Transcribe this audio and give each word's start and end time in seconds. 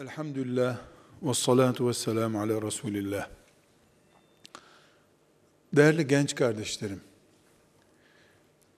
Elhamdülillah 0.00 0.78
ve 1.22 1.34
salatu 1.34 1.88
ve 1.88 1.94
selamu 1.94 2.40
ala 2.40 2.62
Resulillah. 2.62 3.28
Değerli 5.72 6.06
genç 6.06 6.34
kardeşlerim, 6.34 7.00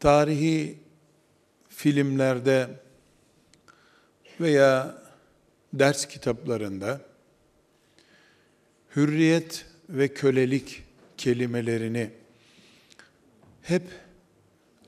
tarihi 0.01 0.79
filmlerde 1.69 2.69
veya 4.41 5.03
ders 5.73 6.09
kitaplarında 6.09 7.01
hürriyet 8.97 9.67
ve 9.89 10.09
kölelik 10.09 10.83
kelimelerini 11.17 12.11
hep 13.63 13.83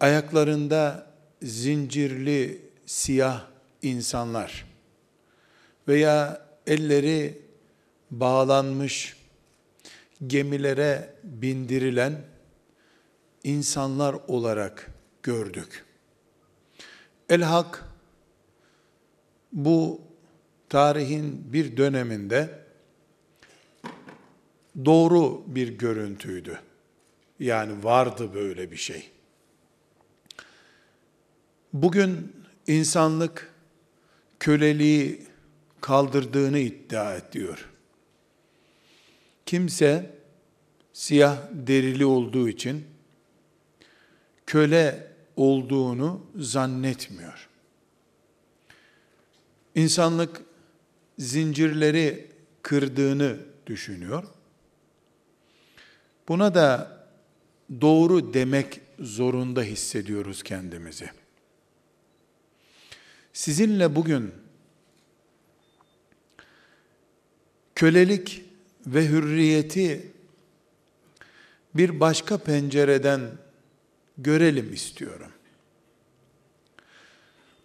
ayaklarında 0.00 1.06
zincirli 1.42 2.62
siyah 2.86 3.46
insanlar 3.82 4.69
veya 5.90 6.46
elleri 6.66 7.42
bağlanmış 8.10 9.16
gemilere 10.26 11.14
bindirilen 11.24 12.22
insanlar 13.44 14.16
olarak 14.28 14.90
gördük. 15.22 15.84
El-Hak 17.28 17.84
bu 19.52 20.00
tarihin 20.68 21.52
bir 21.52 21.76
döneminde 21.76 22.64
doğru 24.84 25.42
bir 25.46 25.68
görüntüydü. 25.68 26.60
Yani 27.40 27.84
vardı 27.84 28.34
böyle 28.34 28.70
bir 28.70 28.76
şey. 28.76 29.10
Bugün 31.72 32.36
insanlık 32.66 33.54
köleliği 34.40 35.29
kaldırdığını 35.80 36.58
iddia 36.58 37.16
ediyor. 37.16 37.68
Kimse 39.46 40.14
siyah 40.92 41.38
derili 41.52 42.04
olduğu 42.04 42.48
için 42.48 42.84
köle 44.46 45.12
olduğunu 45.36 46.26
zannetmiyor. 46.36 47.48
İnsanlık 49.74 50.42
zincirleri 51.18 52.30
kırdığını 52.62 53.36
düşünüyor. 53.66 54.24
Buna 56.28 56.54
da 56.54 57.00
doğru 57.80 58.34
demek 58.34 58.80
zorunda 58.98 59.62
hissediyoruz 59.62 60.42
kendimizi. 60.42 61.10
Sizinle 63.32 63.96
bugün 63.96 64.32
kölelik 67.80 68.44
ve 68.86 69.08
hürriyeti 69.08 70.12
bir 71.74 72.00
başka 72.00 72.38
pencereden 72.38 73.20
görelim 74.18 74.72
istiyorum. 74.72 75.32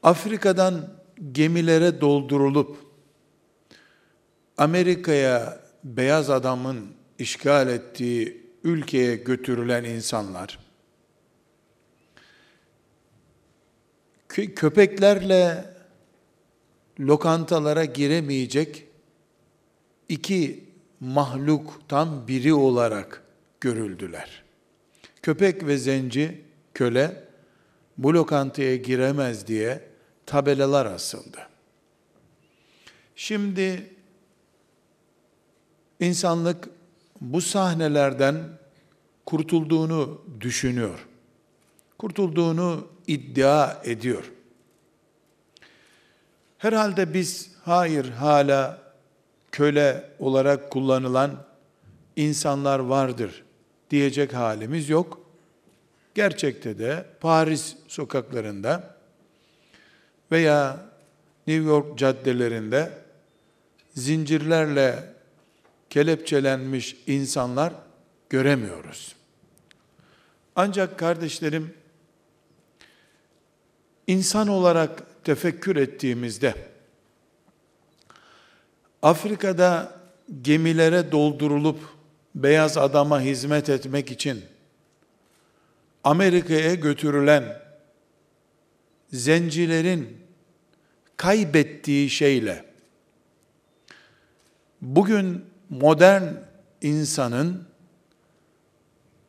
Afrika'dan 0.04 0.90
gemilere 1.32 2.02
doldurulup 2.02 2.78
Amerika'ya 4.58 5.60
beyaz 5.84 6.30
adamın 6.30 6.88
işgal 7.20 7.70
ettiği 7.70 8.44
ülkeye 8.64 9.16
götürülen 9.16 9.84
insanlar 9.84 10.60
köpeklerle 14.56 15.74
lokantalara 17.00 17.86
giremeyecek 17.86 18.85
iki 20.10 20.70
mahluktan 21.00 22.28
biri 22.28 22.54
olarak 22.54 23.24
görüldüler. 23.62 24.44
Köpek 25.22 25.66
ve 25.68 25.78
zenci, 25.78 26.42
köle 26.74 27.24
bu 27.98 28.14
lokantaya 28.14 28.76
giremez 28.76 29.48
diye 29.48 29.90
tabelalar 30.26 30.86
asıldı. 30.86 31.48
Şimdi 33.16 33.96
insanlık 36.00 36.70
bu 37.22 37.42
sahnelerden 37.42 38.36
kurtulduğunu 39.26 40.22
düşünüyor. 40.42 41.08
Kurtulduğunu 41.98 42.88
iddia 43.08 43.82
ediyor. 43.84 44.32
Herhalde 46.58 47.14
biz 47.14 47.52
hayır 47.64 48.10
hala 48.10 48.85
köle 49.56 50.10
olarak 50.20 50.72
kullanılan 50.72 51.46
insanlar 52.16 52.80
vardır 52.80 53.44
diyecek 53.90 54.34
halimiz 54.34 54.90
yok. 54.90 55.22
Gerçekte 56.16 56.80
de 56.80 57.06
Paris 57.22 57.76
sokaklarında 57.88 58.98
veya 60.32 60.86
New 61.48 61.66
York 61.66 61.98
caddelerinde 61.98 62.92
zincirlerle 63.94 65.14
kelepçelenmiş 65.90 66.98
insanlar 67.08 67.74
göremiyoruz. 68.30 69.16
Ancak 70.56 71.00
kardeşlerim 71.00 71.74
insan 74.08 74.48
olarak 74.48 75.24
tefekkür 75.24 75.76
ettiğimizde 75.76 76.75
Afrika'da 79.02 80.00
gemilere 80.42 81.12
doldurulup 81.12 81.80
beyaz 82.36 82.78
adama 82.78 83.22
hizmet 83.22 83.70
etmek 83.70 84.12
için 84.12 84.42
Amerika'ya 86.04 86.74
götürülen 86.74 87.62
zencilerin 89.14 90.18
kaybettiği 91.18 92.10
şeyle 92.10 92.66
bugün 94.82 95.46
modern 95.70 96.24
insanın 96.82 97.64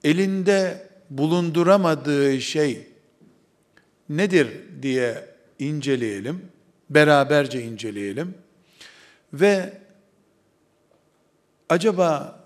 elinde 0.05 0.89
bulunduramadığı 1.11 2.41
şey 2.41 2.89
nedir 4.09 4.49
diye 4.83 5.29
inceleyelim. 5.59 6.43
Beraberce 6.91 7.63
inceleyelim. 7.63 8.35
Ve 9.41 9.79
acaba 11.69 12.41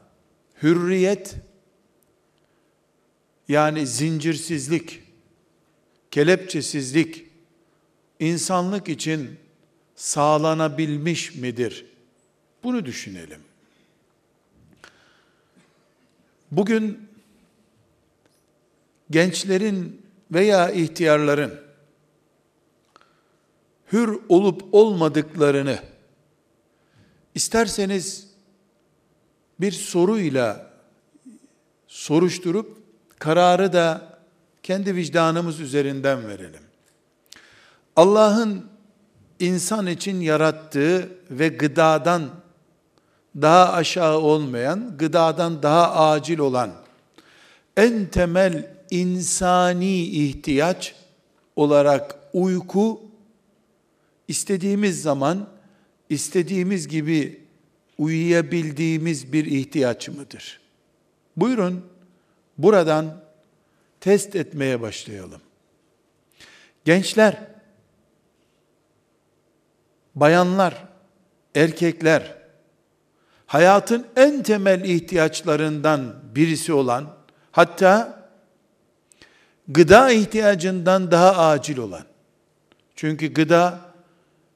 hürriyet 0.63 1.35
yani 3.49 3.87
zincirsizlik, 3.87 5.03
kelepçesizlik 6.11 7.27
insanlık 8.21 8.89
için 8.89 9.39
sağlanabilmiş 9.97 11.35
midir? 11.35 11.87
Bunu 12.63 12.87
düşünelim. 12.87 13.41
Bugün 16.51 17.09
gençlerin 19.11 20.03
veya 20.33 20.71
ihtiyarların 20.71 21.61
hür 23.93 24.19
olup 24.29 24.65
olmadıklarını 24.73 25.90
İsterseniz 27.35 28.27
bir 29.61 29.73
soruyla 29.73 30.71
soruşturup 31.87 32.79
kararı 33.19 33.73
da 33.73 34.19
kendi 34.63 34.97
vicdanımız 34.97 35.61
üzerinden 35.61 36.29
verelim. 36.29 36.63
Allah'ın 37.97 38.67
insan 39.41 39.87
için 39.87 40.21
yarattığı 40.21 41.09
ve 41.31 41.49
gıdadan 41.49 42.31
daha 43.41 43.73
aşağı 43.73 44.19
olmayan, 44.19 44.97
gıdadan 44.99 45.63
daha 45.63 46.11
acil 46.11 46.39
olan 46.39 46.73
en 47.77 48.07
temel 48.07 48.77
insani 48.91 50.03
ihtiyaç 50.03 50.95
olarak 51.57 52.19
uyku 52.33 53.01
istediğimiz 54.29 55.03
zaman 55.03 55.49
istediğimiz 56.11 56.89
gibi 56.89 57.41
uyuyabildiğimiz 57.99 59.33
bir 59.33 59.45
ihtiyaç 59.45 60.09
mıdır? 60.09 60.61
Buyurun 61.37 61.87
buradan 62.59 63.25
test 64.01 64.37
etmeye 64.37 64.81
başlayalım. 64.81 65.41
Gençler, 66.85 67.37
bayanlar, 70.15 70.85
erkekler, 71.55 72.37
hayatın 73.47 74.07
en 74.17 74.43
temel 74.43 74.85
ihtiyaçlarından 74.85 76.15
birisi 76.35 76.73
olan, 76.73 77.17
hatta 77.53 78.23
gıda 79.69 80.11
ihtiyacından 80.11 81.11
daha 81.11 81.49
acil 81.49 81.79
olan, 81.79 82.05
çünkü 82.97 83.35
gıda 83.35 83.90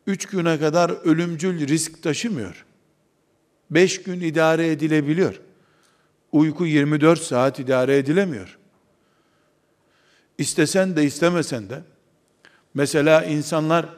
üç 0.06 0.26
güne 0.26 0.58
kadar 0.58 0.90
ölümcül 0.90 1.68
risk 1.68 2.02
taşımıyor. 2.02 2.64
Beş 3.70 4.02
gün 4.02 4.20
idare 4.20 4.70
edilebiliyor. 4.70 5.40
Uyku 6.32 6.66
24 6.66 7.22
saat 7.22 7.58
idare 7.58 7.96
edilemiyor. 7.96 8.58
İstesen 10.38 10.96
de 10.96 11.04
istemesen 11.04 11.70
de 11.70 11.82
mesela 12.74 13.24
insanlar 13.24 13.88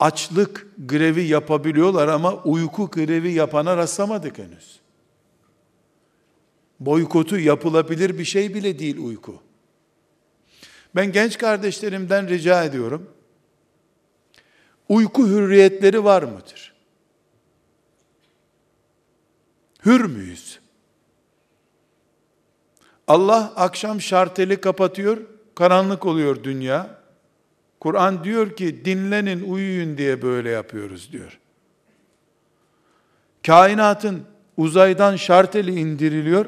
açlık 0.00 0.66
grevi 0.78 1.22
yapabiliyorlar 1.22 2.08
ama 2.08 2.34
uyku 2.34 2.90
grevi 2.90 3.32
yapana 3.32 3.76
rastlamadık 3.76 4.38
henüz. 4.38 4.80
Boykotu 6.80 7.38
yapılabilir 7.38 8.18
bir 8.18 8.24
şey 8.24 8.54
bile 8.54 8.78
değil 8.78 8.98
uyku. 8.98 9.42
Ben 10.94 11.12
genç 11.12 11.38
kardeşlerimden 11.38 12.28
rica 12.28 12.64
ediyorum. 12.64 13.10
Uyku 14.90 15.28
hürriyetleri 15.28 16.04
var 16.04 16.22
mıdır? 16.22 16.74
Hür 19.84 20.04
müyüz? 20.04 20.58
Allah 23.06 23.52
akşam 23.56 24.00
şarteli 24.00 24.60
kapatıyor, 24.60 25.18
karanlık 25.54 26.06
oluyor 26.06 26.44
dünya. 26.44 27.00
Kur'an 27.80 28.24
diyor 28.24 28.56
ki 28.56 28.84
dinlenin, 28.84 29.52
uyuyun 29.52 29.98
diye 29.98 30.22
böyle 30.22 30.50
yapıyoruz 30.50 31.12
diyor. 31.12 31.38
Kainatın 33.46 34.22
uzaydan 34.56 35.16
şarteli 35.16 35.80
indiriliyor. 35.80 36.46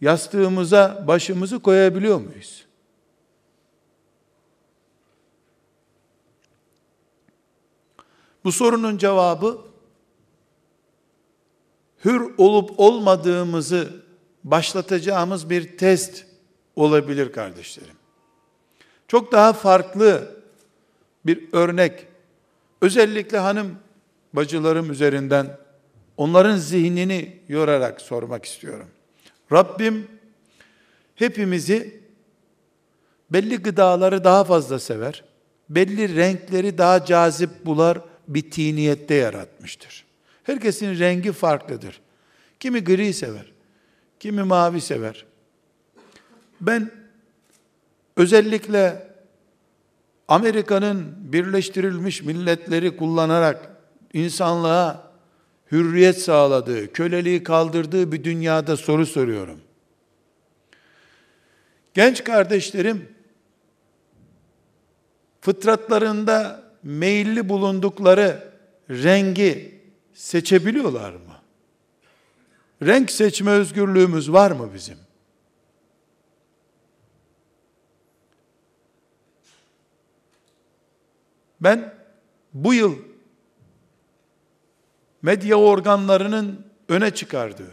Yastığımıza 0.00 1.04
başımızı 1.08 1.58
koyabiliyor 1.58 2.20
muyuz? 2.20 2.66
Bu 8.44 8.52
sorunun 8.52 8.98
cevabı 8.98 9.58
hür 12.04 12.34
olup 12.38 12.70
olmadığımızı 12.80 14.02
başlatacağımız 14.44 15.50
bir 15.50 15.78
test 15.78 16.26
olabilir 16.76 17.32
kardeşlerim. 17.32 17.94
Çok 19.08 19.32
daha 19.32 19.52
farklı 19.52 20.36
bir 21.26 21.48
örnek, 21.52 22.06
özellikle 22.80 23.38
hanım 23.38 23.76
bacılarım 24.32 24.90
üzerinden 24.90 25.58
onların 26.16 26.56
zihnini 26.56 27.40
yorarak 27.48 28.00
sormak 28.00 28.44
istiyorum. 28.44 28.86
Rabbim 29.52 30.08
hepimizi 31.14 32.00
belli 33.30 33.56
gıdaları 33.56 34.24
daha 34.24 34.44
fazla 34.44 34.78
sever, 34.78 35.24
belli 35.68 36.16
renkleri 36.16 36.78
daha 36.78 37.04
cazip 37.04 37.50
bular 37.66 38.00
bir 38.34 38.50
tiniyette 38.50 39.14
yaratmıştır. 39.14 40.04
Herkesin 40.44 40.98
rengi 40.98 41.32
farklıdır. 41.32 42.00
Kimi 42.60 42.84
gri 42.84 43.14
sever, 43.14 43.52
kimi 44.20 44.42
mavi 44.42 44.80
sever. 44.80 45.24
Ben 46.60 46.90
özellikle 48.16 49.12
Amerika'nın 50.28 51.14
Birleştirilmiş 51.32 52.22
Milletleri 52.22 52.96
kullanarak 52.96 53.76
insanlığa 54.12 55.12
hürriyet 55.72 56.18
sağladığı, 56.18 56.92
köleliği 56.92 57.42
kaldırdığı 57.42 58.12
bir 58.12 58.24
dünyada 58.24 58.76
soru 58.76 59.06
soruyorum. 59.06 59.60
Genç 61.94 62.24
kardeşlerim 62.24 63.08
fıtratlarında 65.40 66.61
meyilli 66.82 67.48
bulundukları 67.48 68.52
rengi 68.90 69.80
seçebiliyorlar 70.14 71.12
mı? 71.12 71.18
Renk 72.82 73.10
seçme 73.10 73.50
özgürlüğümüz 73.50 74.32
var 74.32 74.50
mı 74.50 74.70
bizim? 74.74 74.98
Ben 81.60 81.94
bu 82.54 82.74
yıl 82.74 82.96
medya 85.22 85.56
organlarının 85.56 86.66
öne 86.88 87.10
çıkardığı, 87.10 87.72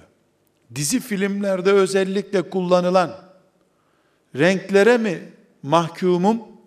dizi 0.75 0.99
filmlerde 0.99 1.71
özellikle 1.71 2.49
kullanılan 2.49 3.21
renklere 4.35 4.97
mi 4.97 5.33
mahkumum? 5.63 6.58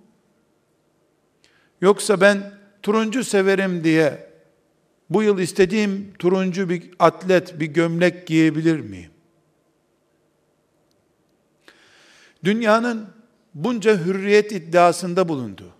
Yoksa 1.82 2.20
ben 2.20 2.52
turuncu 2.82 3.24
severim 3.24 3.84
diye 3.84 4.30
bu 5.10 5.22
yıl 5.22 5.38
istediğim 5.38 6.12
turuncu 6.18 6.68
bir 6.68 6.90
atlet, 6.98 7.60
bir 7.60 7.66
gömlek 7.66 8.26
giyebilir 8.26 8.80
miyim? 8.80 9.10
Dünyanın 12.44 13.08
bunca 13.54 14.04
hürriyet 14.04 14.52
iddiasında 14.52 15.28
bulundu. 15.28 15.74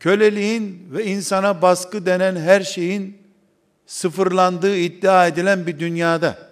Köleliğin 0.00 0.88
ve 0.90 1.04
insana 1.04 1.62
baskı 1.62 2.06
denen 2.06 2.36
her 2.36 2.60
şeyin 2.60 3.18
sıfırlandığı 3.86 4.76
iddia 4.76 5.26
edilen 5.26 5.66
bir 5.66 5.78
dünyada 5.78 6.46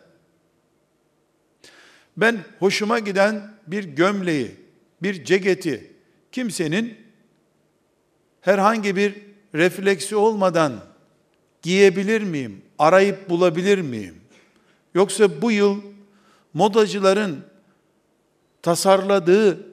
ben 2.17 2.39
hoşuma 2.59 2.99
giden 2.99 3.55
bir 3.67 3.85
gömleği, 3.85 4.57
bir 5.03 5.25
ceketi 5.25 5.93
kimsenin 6.33 7.04
herhangi 8.45 8.97
bir 8.97 9.15
refleksi 9.55 10.17
olmadan 10.17 10.73
giyebilir 11.63 12.23
miyim? 12.23 12.63
Arayıp 12.79 13.31
bulabilir 13.31 13.79
miyim? 13.79 14.17
Yoksa 14.95 15.43
bu 15.43 15.53
yıl 15.53 15.81
modacıların 16.55 17.39
tasarladığı 18.63 19.67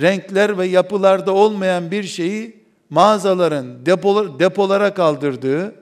renkler 0.00 0.58
ve 0.58 0.66
yapılarda 0.66 1.32
olmayan 1.32 1.90
bir 1.90 2.02
şeyi 2.02 2.64
mağazaların 2.90 3.86
depolar, 3.86 4.38
depolara 4.38 4.94
kaldırdığı, 4.94 5.74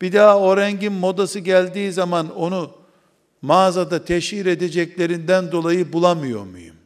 bir 0.00 0.12
daha 0.12 0.40
o 0.40 0.56
rengin 0.56 0.92
modası 0.92 1.38
geldiği 1.38 1.92
zaman 1.92 2.36
onu 2.36 2.70
mağazada 3.42 4.04
teşhir 4.04 4.46
edeceklerinden 4.46 5.52
dolayı 5.52 5.92
bulamıyor 5.92 6.44
muyum? 6.44 6.76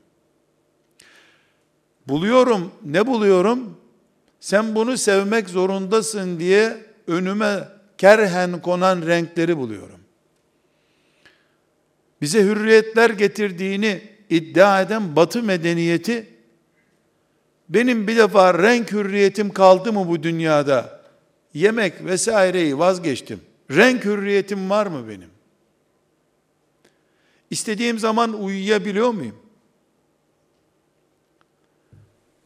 Buluyorum. 2.08 2.72
Ne 2.84 3.06
buluyorum? 3.06 3.78
Sen 4.40 4.74
bunu 4.74 4.96
sevmek 4.96 5.48
zorundasın 5.48 6.40
diye 6.40 6.84
önüme 7.06 7.68
kerhen 7.98 8.62
konan 8.62 9.06
renkleri 9.06 9.56
buluyorum. 9.56 10.00
Bize 12.20 12.42
hürriyetler 12.42 13.10
getirdiğini 13.10 14.02
iddia 14.30 14.82
eden 14.82 15.16
batı 15.16 15.42
medeniyeti 15.42 16.26
benim 17.68 18.08
bir 18.08 18.16
defa 18.16 18.62
renk 18.62 18.92
hürriyetim 18.92 19.50
kaldı 19.50 19.92
mı 19.92 20.08
bu 20.08 20.22
dünyada? 20.22 21.00
Yemek 21.54 22.04
vesaireyi 22.04 22.78
vazgeçtim. 22.78 23.40
Renk 23.70 24.04
hürriyetim 24.04 24.70
var 24.70 24.86
mı 24.86 25.08
benim? 25.08 25.30
İstediğim 27.50 27.98
zaman 27.98 28.42
uyuyabiliyor 28.42 29.10
muyum? 29.10 29.36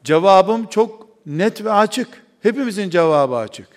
Cevabım 0.05 0.67
çok 0.67 1.02
net 1.27 1.65
ve 1.65 1.73
açık. 1.73 2.23
Hepimizin 2.41 2.91
cevabı 2.91 3.37
açık. 3.37 3.69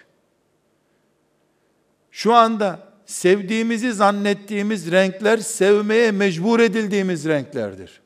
Şu 2.11 2.33
anda 2.33 2.93
sevdiğimizi 3.05 3.93
zannettiğimiz 3.93 4.91
renkler 4.91 5.37
sevmeye 5.37 6.11
mecbur 6.11 6.59
edildiğimiz 6.59 7.25
renklerdir. 7.25 8.01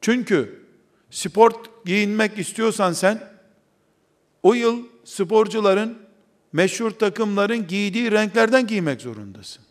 Çünkü 0.00 0.66
sport 1.10 1.84
giyinmek 1.84 2.38
istiyorsan 2.38 2.92
sen 2.92 3.30
o 4.42 4.54
yıl 4.54 4.86
sporcuların 5.04 5.98
meşhur 6.52 6.90
takımların 6.90 7.66
giydiği 7.66 8.10
renklerden 8.12 8.66
giymek 8.66 9.00
zorundasın. 9.00 9.64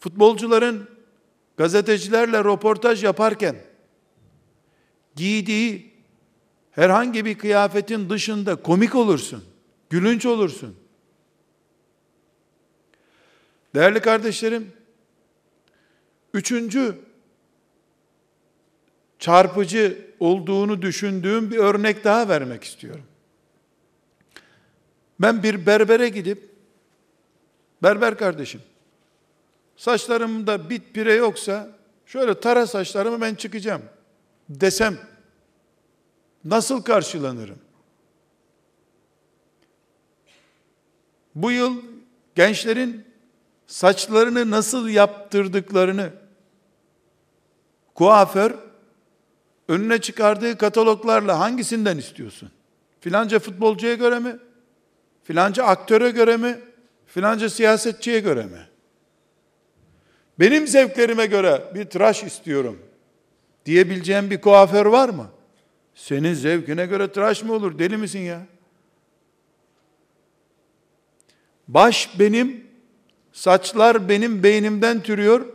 Futbolcuların 0.00 0.93
gazetecilerle 1.56 2.38
röportaj 2.38 3.04
yaparken 3.04 3.56
giydiği 5.16 5.94
herhangi 6.70 7.24
bir 7.24 7.38
kıyafetin 7.38 8.10
dışında 8.10 8.56
komik 8.56 8.94
olursun, 8.94 9.44
gülünç 9.90 10.26
olursun. 10.26 10.76
Değerli 13.74 14.00
kardeşlerim, 14.00 14.72
üçüncü 16.34 16.98
çarpıcı 19.18 20.10
olduğunu 20.20 20.82
düşündüğüm 20.82 21.50
bir 21.50 21.58
örnek 21.58 22.04
daha 22.04 22.28
vermek 22.28 22.64
istiyorum. 22.64 23.04
Ben 25.20 25.42
bir 25.42 25.66
berbere 25.66 26.08
gidip, 26.08 26.50
berber 27.82 28.18
kardeşim, 28.18 28.60
saçlarımda 29.76 30.70
bit 30.70 30.94
pire 30.94 31.14
yoksa, 31.14 31.68
şöyle 32.06 32.40
tara 32.40 32.66
saçlarımı 32.66 33.20
ben 33.20 33.34
çıkacağım 33.34 33.82
desem, 34.48 34.98
nasıl 36.44 36.82
karşılanırım? 36.82 37.58
Bu 41.34 41.50
yıl 41.50 41.82
gençlerin 42.34 43.04
saçlarını 43.66 44.50
nasıl 44.50 44.88
yaptırdıklarını 44.88 46.10
kuaför 47.94 48.54
önüne 49.68 50.00
çıkardığı 50.00 50.58
kataloglarla 50.58 51.40
hangisinden 51.40 51.98
istiyorsun? 51.98 52.50
Filanca 53.00 53.38
futbolcuya 53.38 53.94
göre 53.94 54.18
mi? 54.18 54.36
Filanca 55.24 55.64
aktöre 55.64 56.10
göre 56.10 56.36
mi? 56.36 56.60
Filanca 57.06 57.50
siyasetçiye 57.50 58.20
göre 58.20 58.46
mi? 58.46 58.68
Benim 60.40 60.66
zevklerime 60.66 61.26
göre 61.26 61.62
bir 61.74 61.84
tıraş 61.84 62.22
istiyorum 62.22 62.78
diyebileceğim 63.66 64.30
bir 64.30 64.40
kuaför 64.40 64.86
var 64.86 65.08
mı? 65.08 65.30
Senin 65.94 66.34
zevkine 66.34 66.86
göre 66.86 67.12
tıraş 67.12 67.42
mı 67.42 67.52
olur? 67.52 67.78
Deli 67.78 67.96
misin 67.96 68.18
ya? 68.18 68.46
Baş 71.68 72.18
benim, 72.18 72.66
saçlar 73.32 74.08
benim 74.08 74.42
beynimden 74.42 75.02
türüyor. 75.02 75.46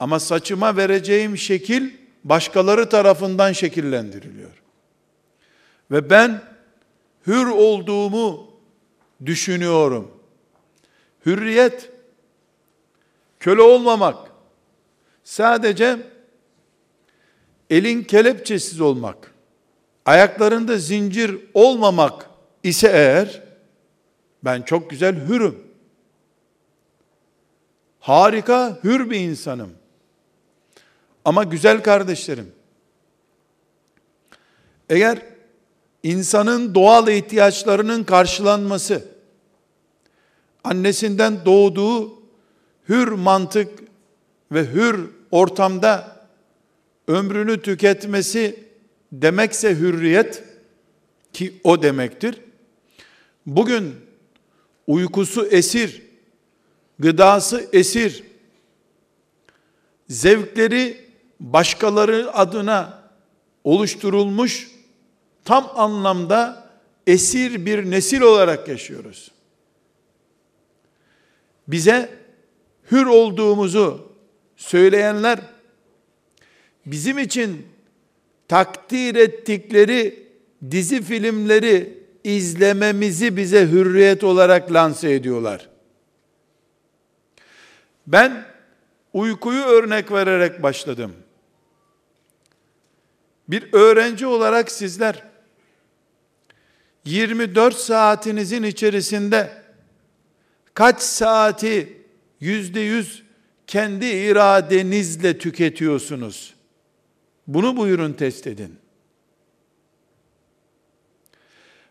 Ama 0.00 0.20
saçıma 0.20 0.76
vereceğim 0.76 1.38
şekil 1.38 1.90
başkaları 2.24 2.88
tarafından 2.88 3.52
şekillendiriliyor. 3.52 4.62
Ve 5.90 6.10
ben 6.10 6.42
hür 7.26 7.46
olduğumu 7.46 8.50
düşünüyorum. 9.26 10.10
Hürriyet 11.26 11.91
köle 13.42 13.62
olmamak, 13.62 14.30
sadece 15.24 15.98
elin 17.70 18.02
kelepçesiz 18.02 18.80
olmak, 18.80 19.34
ayaklarında 20.06 20.78
zincir 20.78 21.38
olmamak 21.54 22.30
ise 22.62 22.88
eğer 22.88 23.42
ben 24.44 24.62
çok 24.62 24.90
güzel 24.90 25.28
hürüm. 25.28 25.58
Harika 28.00 28.78
hür 28.84 29.10
bir 29.10 29.18
insanım. 29.18 29.72
Ama 31.24 31.44
güzel 31.44 31.82
kardeşlerim, 31.82 32.52
eğer 34.88 35.18
insanın 36.02 36.74
doğal 36.74 37.08
ihtiyaçlarının 37.08 38.04
karşılanması, 38.04 39.04
annesinden 40.64 41.44
doğduğu 41.44 42.21
hür 42.88 43.08
mantık 43.08 43.78
ve 44.52 44.66
hür 44.66 45.10
ortamda 45.30 46.26
ömrünü 47.08 47.62
tüketmesi 47.62 48.64
demekse 49.12 49.78
hürriyet 49.78 50.42
ki 51.32 51.60
o 51.64 51.82
demektir. 51.82 52.40
Bugün 53.46 53.94
uykusu 54.86 55.46
esir, 55.46 56.02
gıdası 56.98 57.68
esir, 57.72 58.24
zevkleri 60.08 61.04
başkaları 61.40 62.34
adına 62.34 63.02
oluşturulmuş 63.64 64.70
tam 65.44 65.72
anlamda 65.74 66.70
esir 67.06 67.66
bir 67.66 67.90
nesil 67.90 68.20
olarak 68.20 68.68
yaşıyoruz. 68.68 69.30
Bize 71.68 72.21
hür 72.92 73.06
olduğumuzu 73.06 74.12
söyleyenler 74.56 75.38
bizim 76.86 77.18
için 77.18 77.66
takdir 78.48 79.14
ettikleri 79.14 80.28
dizi 80.70 81.02
filmleri 81.02 82.02
izlememizi 82.24 83.36
bize 83.36 83.66
hürriyet 83.66 84.24
olarak 84.24 84.72
lanse 84.72 85.12
ediyorlar. 85.12 85.68
Ben 88.06 88.44
uykuyu 89.12 89.62
örnek 89.62 90.12
vererek 90.12 90.62
başladım. 90.62 91.12
Bir 93.48 93.72
öğrenci 93.72 94.26
olarak 94.26 94.70
sizler 94.70 95.24
24 97.04 97.74
saatinizin 97.74 98.62
içerisinde 98.62 99.62
kaç 100.74 101.00
saati 101.00 102.01
yüzde 102.42 102.80
yüz 102.80 103.22
kendi 103.66 104.06
iradenizle 104.06 105.38
tüketiyorsunuz? 105.38 106.54
Bunu 107.46 107.76
buyurun 107.76 108.12
test 108.12 108.46
edin. 108.46 108.76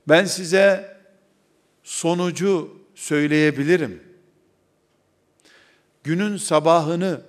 Ben 0.08 0.26
size 0.26 0.98
sonucu 1.84 2.78
söyleyebilirim. 2.96 4.04
Günün 6.04 6.38
sabahını 6.38 7.22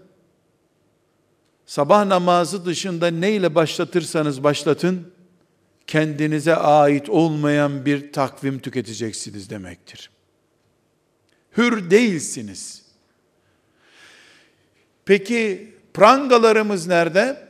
sabah 1.67 2.05
namazı 2.05 2.65
dışında 2.65 3.07
neyle 3.07 3.55
başlatırsanız 3.55 4.45
başlatın 4.45 5.13
kendinize 5.87 6.57
ait 6.57 7.09
olmayan 7.09 7.87
bir 7.87 8.13
takvim 8.13 8.59
tüketeceksiniz 8.59 9.51
demektir. 9.51 10.11
Hür 11.57 11.91
değilsiniz. 11.91 12.82
Peki 15.05 15.75
prangalarımız 15.95 16.87
nerede? 16.87 17.49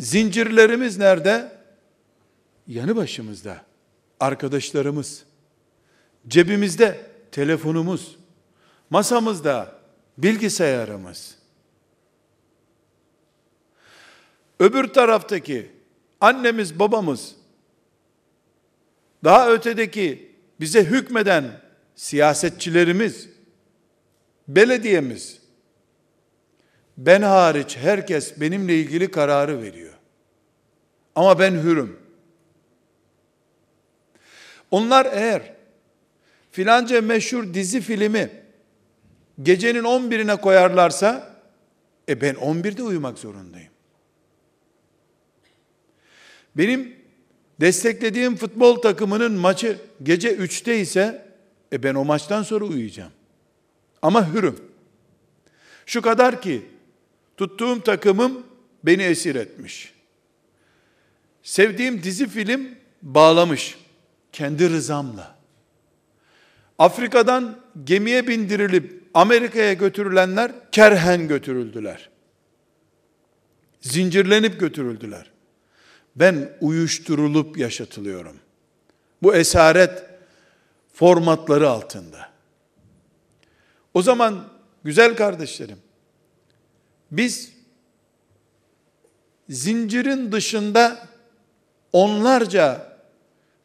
Zincirlerimiz 0.00 0.98
nerede? 0.98 1.52
Yanı 2.66 2.96
başımızda. 2.96 3.64
Arkadaşlarımız. 4.20 5.24
Cebimizde 6.28 7.00
telefonumuz. 7.32 8.16
Masamızda 8.90 9.74
bilgisayarımız. 10.18 11.38
Öbür 14.60 14.84
taraftaki 14.88 15.70
annemiz, 16.20 16.78
babamız, 16.78 17.34
daha 19.24 19.52
ötedeki 19.52 20.32
bize 20.60 20.84
hükmeden 20.84 21.60
siyasetçilerimiz, 21.96 23.28
belediyemiz, 24.48 25.37
ben 26.98 27.22
hariç 27.22 27.76
herkes 27.76 28.40
benimle 28.40 28.74
ilgili 28.74 29.10
kararı 29.10 29.62
veriyor. 29.62 29.94
Ama 31.14 31.38
ben 31.38 31.52
hürüm. 31.52 31.98
Onlar 34.70 35.08
eğer 35.12 35.54
filanca 36.50 37.02
meşhur 37.02 37.54
dizi 37.54 37.80
filmi 37.80 38.30
gecenin 39.42 39.84
11'ine 39.84 40.40
koyarlarsa 40.40 41.36
e 42.08 42.20
ben 42.20 42.34
11'de 42.34 42.82
uyumak 42.82 43.18
zorundayım. 43.18 43.72
Benim 46.56 46.96
desteklediğim 47.60 48.36
futbol 48.36 48.76
takımının 48.82 49.32
maçı 49.32 49.78
gece 50.02 50.36
3'te 50.36 50.80
ise 50.80 51.28
e 51.72 51.82
ben 51.82 51.94
o 51.94 52.04
maçtan 52.04 52.42
sonra 52.42 52.64
uyuyacağım. 52.64 53.12
Ama 54.02 54.34
hürüm. 54.34 54.58
Şu 55.86 56.02
kadar 56.02 56.42
ki 56.42 56.77
tuttuğum 57.38 57.82
takımım 57.82 58.46
beni 58.82 59.02
esir 59.02 59.34
etmiş. 59.34 59.92
Sevdiğim 61.42 62.02
dizi 62.02 62.28
film 62.28 62.68
bağlamış 63.02 63.78
kendi 64.32 64.70
rızamla. 64.70 65.38
Afrika'dan 66.78 67.60
gemiye 67.84 68.28
bindirilip 68.28 69.02
Amerika'ya 69.14 69.72
götürülenler 69.72 70.52
kerhen 70.72 71.28
götürüldüler. 71.28 72.10
Zincirlenip 73.80 74.60
götürüldüler 74.60 75.30
ben 76.16 76.56
uyuşturulup 76.60 77.58
yaşatılıyorum. 77.58 78.36
Bu 79.22 79.34
esaret 79.34 80.04
formatları 80.94 81.68
altında. 81.70 82.28
O 83.94 84.02
zaman 84.02 84.44
güzel 84.84 85.16
kardeşlerim, 85.16 85.78
biz 87.10 87.52
zincirin 89.48 90.32
dışında 90.32 91.06
onlarca 91.92 92.98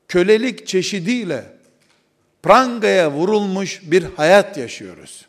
kölelik 0.08 0.68
çeşidiyle 0.68 1.46
prangaya 2.44 3.12
vurulmuş 3.12 3.82
bir 3.84 4.04
hayat 4.04 4.58
yaşıyoruz. 4.58 5.26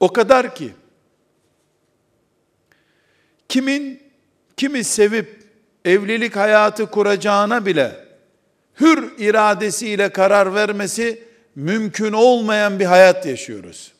O 0.00 0.12
kadar 0.12 0.54
ki 0.54 0.72
kimin 3.48 4.02
kimi 4.56 4.84
sevip 4.84 5.44
evlilik 5.84 6.36
hayatı 6.36 6.86
kuracağına 6.86 7.66
bile 7.66 8.04
hür 8.80 9.18
iradesiyle 9.18 10.08
karar 10.12 10.54
vermesi 10.54 11.22
mümkün 11.54 12.12
olmayan 12.12 12.80
bir 12.80 12.84
hayat 12.84 13.26
yaşıyoruz. 13.26 13.92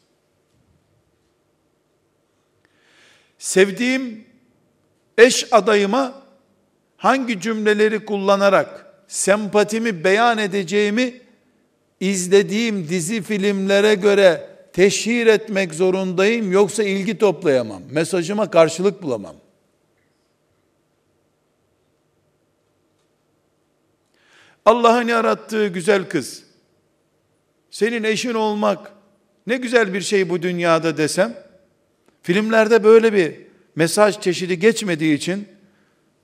Sevdiğim 3.40 4.24
eş 5.18 5.46
adayıma 5.52 6.22
hangi 6.96 7.40
cümleleri 7.40 8.04
kullanarak 8.04 8.86
sempatimi 9.08 10.04
beyan 10.04 10.38
edeceğimi 10.38 11.20
izlediğim 12.00 12.88
dizi 12.88 13.22
filmlere 13.22 13.94
göre 13.94 14.48
teşhir 14.72 15.26
etmek 15.26 15.74
zorundayım 15.74 16.52
yoksa 16.52 16.82
ilgi 16.82 17.18
toplayamam. 17.18 17.82
Mesajıma 17.90 18.50
karşılık 18.50 19.02
bulamam. 19.02 19.36
Allah'ın 24.64 25.08
yarattığı 25.08 25.68
güzel 25.68 26.08
kız, 26.08 26.44
senin 27.70 28.04
eşin 28.04 28.34
olmak 28.34 28.92
ne 29.46 29.56
güzel 29.56 29.94
bir 29.94 30.00
şey 30.00 30.30
bu 30.30 30.42
dünyada 30.42 30.96
desem, 30.96 31.49
filmlerde 32.22 32.84
böyle 32.84 33.12
bir 33.12 33.34
mesaj 33.76 34.20
çeşidi 34.20 34.58
geçmediği 34.58 35.14
için 35.14 35.48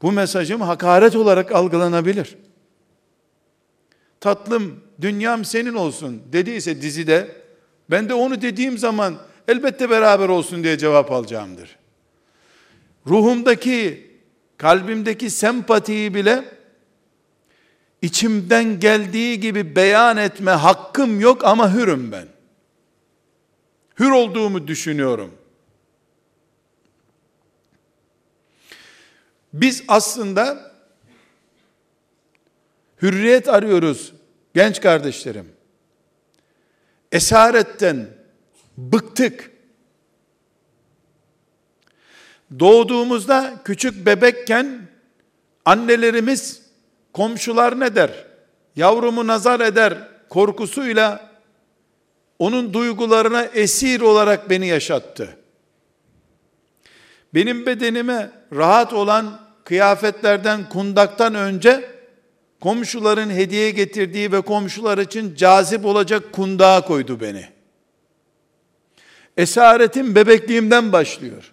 bu 0.03 0.13
mesajım 0.13 0.61
hakaret 0.61 1.17
olarak 1.17 1.53
algılanabilir. 1.53 2.37
Tatlım, 4.21 4.81
dünyam 5.01 5.45
senin 5.45 5.75
olsun 5.75 6.23
dediyse 6.33 6.83
dizide, 6.83 7.29
ben 7.91 8.09
de 8.09 8.15
onu 8.15 8.43
dediğim 8.43 8.79
zaman 8.79 9.17
elbette 9.49 9.91
beraber 9.91 10.29
olsun 10.29 10.65
diye 10.65 10.79
cevap 10.79 11.13
alacağımdır. 11.13 11.77
Ruhumdaki, 13.07 14.11
kalbimdeki 14.57 15.31
sempatiyi 15.31 16.15
bile 16.15 16.45
içimden 18.03 18.81
geldiği 18.81 19.41
gibi 19.41 19.77
beyan 19.77 20.17
etme 20.17 20.51
hakkım 20.51 21.21
yok 21.21 21.45
ama 21.45 21.75
hürüm 21.75 22.13
ben. 22.13 22.27
Hür 24.01 24.11
olduğumu 24.11 24.67
düşünüyorum. 24.67 25.31
Biz 29.61 29.85
aslında 29.89 30.73
hürriyet 33.03 33.49
arıyoruz 33.49 34.13
genç 34.55 34.81
kardeşlerim. 34.81 35.53
Esaretten 37.13 38.09
bıktık. 38.77 39.51
Doğduğumuzda 42.59 43.61
küçük 43.65 44.07
bebekken 44.07 44.89
annelerimiz 45.65 46.63
komşular 47.13 47.81
ne 47.81 47.95
der? 47.95 48.27
Yavrumu 48.77 49.27
nazar 49.27 49.61
eder 49.61 50.09
korkusuyla 50.29 51.31
onun 52.39 52.73
duygularına 52.75 53.45
esir 53.45 54.01
olarak 54.01 54.51
beni 54.51 54.67
yaşattı. 54.67 55.37
Benim 57.35 57.67
bedenime 57.67 58.31
rahat 58.53 58.93
olan 58.93 59.46
kıyafetlerden, 59.67 60.69
kundaktan 60.69 61.35
önce 61.35 61.91
komşuların 62.61 63.31
hediye 63.31 63.71
getirdiği 63.71 64.33
ve 64.33 64.41
komşular 64.41 64.99
için 64.99 65.35
cazip 65.35 65.85
olacak 65.85 66.33
kundağa 66.33 66.85
koydu 66.85 67.21
beni. 67.21 67.49
Esaretim 69.37 70.15
bebekliğimden 70.15 70.93
başlıyor. 70.93 71.53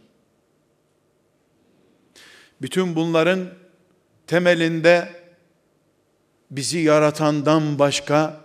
Bütün 2.62 2.96
bunların 2.96 3.48
temelinde 4.28 5.10
bizi 6.52 6.80
yaratandan 6.80 7.80
başka 7.80 8.42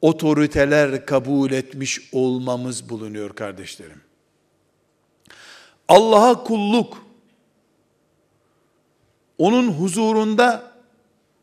otoriteler 0.00 1.06
kabul 1.06 1.52
etmiş 1.52 2.00
olmamız 2.12 2.88
bulunuyor 2.88 3.34
kardeşlerim. 3.34 4.00
Allah'a 5.88 6.44
kulluk, 6.44 7.05
onun 9.38 9.68
huzurunda 9.68 10.72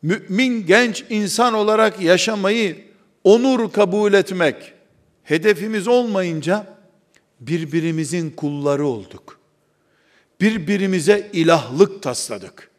mümin 0.02 0.66
genç 0.66 1.06
insan 1.10 1.54
olarak 1.54 2.02
yaşamayı 2.02 2.88
onur 3.24 3.72
kabul 3.72 4.14
etmek 4.14 4.74
hedefimiz 5.24 5.88
olmayınca 5.88 6.78
birbirimizin 7.40 8.30
kulları 8.32 8.86
olduk. 8.86 9.40
Birbirimize 10.42 11.30
ilahlık 11.34 12.04
tasladık. 12.04 12.72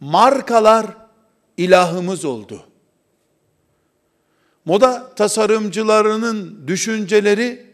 Markalar 0.00 0.86
ilahımız 1.56 2.24
oldu. 2.24 2.66
Moda 4.64 5.14
tasarımcılarının 5.14 6.68
düşünceleri 6.68 7.66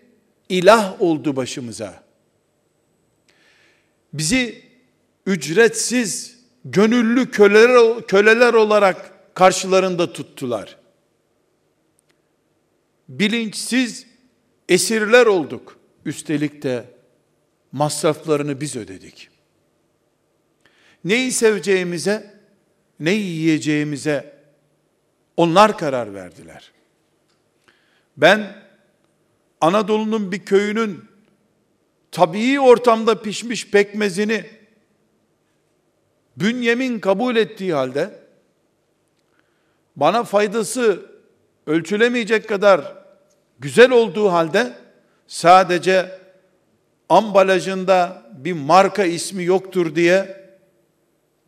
ilah 0.48 1.02
oldu 1.02 1.36
başımıza. 1.36 2.02
Bizi 4.12 4.67
ücretsiz, 5.28 6.38
gönüllü 6.64 7.30
köleler, 7.30 8.06
köleler 8.06 8.54
olarak 8.54 9.12
karşılarında 9.34 10.12
tuttular. 10.12 10.76
Bilinçsiz 13.08 14.06
esirler 14.68 15.26
olduk. 15.26 15.78
Üstelik 16.04 16.62
de 16.62 16.84
masraflarını 17.72 18.60
biz 18.60 18.76
ödedik. 18.76 19.28
Neyi 21.04 21.32
seveceğimize, 21.32 22.40
neyi 23.00 23.26
yiyeceğimize 23.26 24.38
onlar 25.36 25.78
karar 25.78 26.14
verdiler. 26.14 26.72
Ben 28.16 28.62
Anadolu'nun 29.60 30.32
bir 30.32 30.44
köyünün 30.44 31.04
tabii 32.10 32.60
ortamda 32.60 33.22
pişmiş 33.22 33.70
pekmezini 33.70 34.57
bünyemin 36.40 37.00
kabul 37.00 37.36
ettiği 37.36 37.74
halde 37.74 38.10
bana 39.96 40.24
faydası 40.24 41.06
ölçülemeyecek 41.66 42.48
kadar 42.48 42.94
güzel 43.58 43.90
olduğu 43.90 44.32
halde 44.32 44.72
sadece 45.26 46.18
ambalajında 47.08 48.22
bir 48.38 48.52
marka 48.52 49.04
ismi 49.04 49.44
yoktur 49.44 49.94
diye 49.94 50.48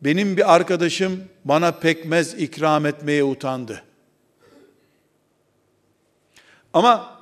benim 0.01 0.37
bir 0.37 0.55
arkadaşım 0.55 1.23
bana 1.45 1.71
pekmez 1.71 2.33
ikram 2.33 2.85
etmeye 2.85 3.23
utandı. 3.23 3.83
Ama 6.73 7.21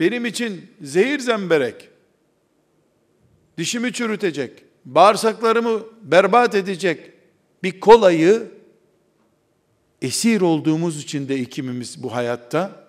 benim 0.00 0.26
için 0.26 0.70
zehir 0.82 1.18
zemberek, 1.18 1.88
dişimi 3.58 3.92
çürütecek, 3.92 4.64
bağırsaklarımı 4.88 5.80
berbat 6.02 6.54
edecek 6.54 7.12
bir 7.62 7.80
kolayı 7.80 8.50
esir 10.02 10.40
olduğumuz 10.40 11.02
için 11.02 11.28
de 11.28 11.38
ikimimiz 11.38 12.02
bu 12.02 12.14
hayatta 12.14 12.84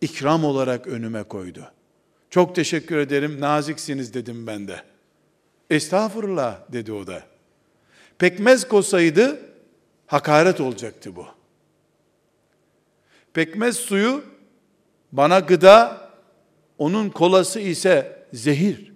ikram 0.00 0.44
olarak 0.44 0.86
önüme 0.86 1.22
koydu. 1.22 1.72
Çok 2.30 2.54
teşekkür 2.54 2.98
ederim, 2.98 3.40
naziksiniz 3.40 4.14
dedim 4.14 4.46
ben 4.46 4.68
de. 4.68 4.82
Estağfurullah 5.70 6.72
dedi 6.72 6.92
o 6.92 7.06
da. 7.06 7.22
Pekmez 8.18 8.68
kosaydı 8.68 9.40
hakaret 10.06 10.60
olacaktı 10.60 11.16
bu. 11.16 11.26
Pekmez 13.32 13.76
suyu 13.76 14.24
bana 15.12 15.38
gıda, 15.38 16.10
onun 16.78 17.10
kolası 17.10 17.60
ise 17.60 18.26
zehir. 18.32 18.92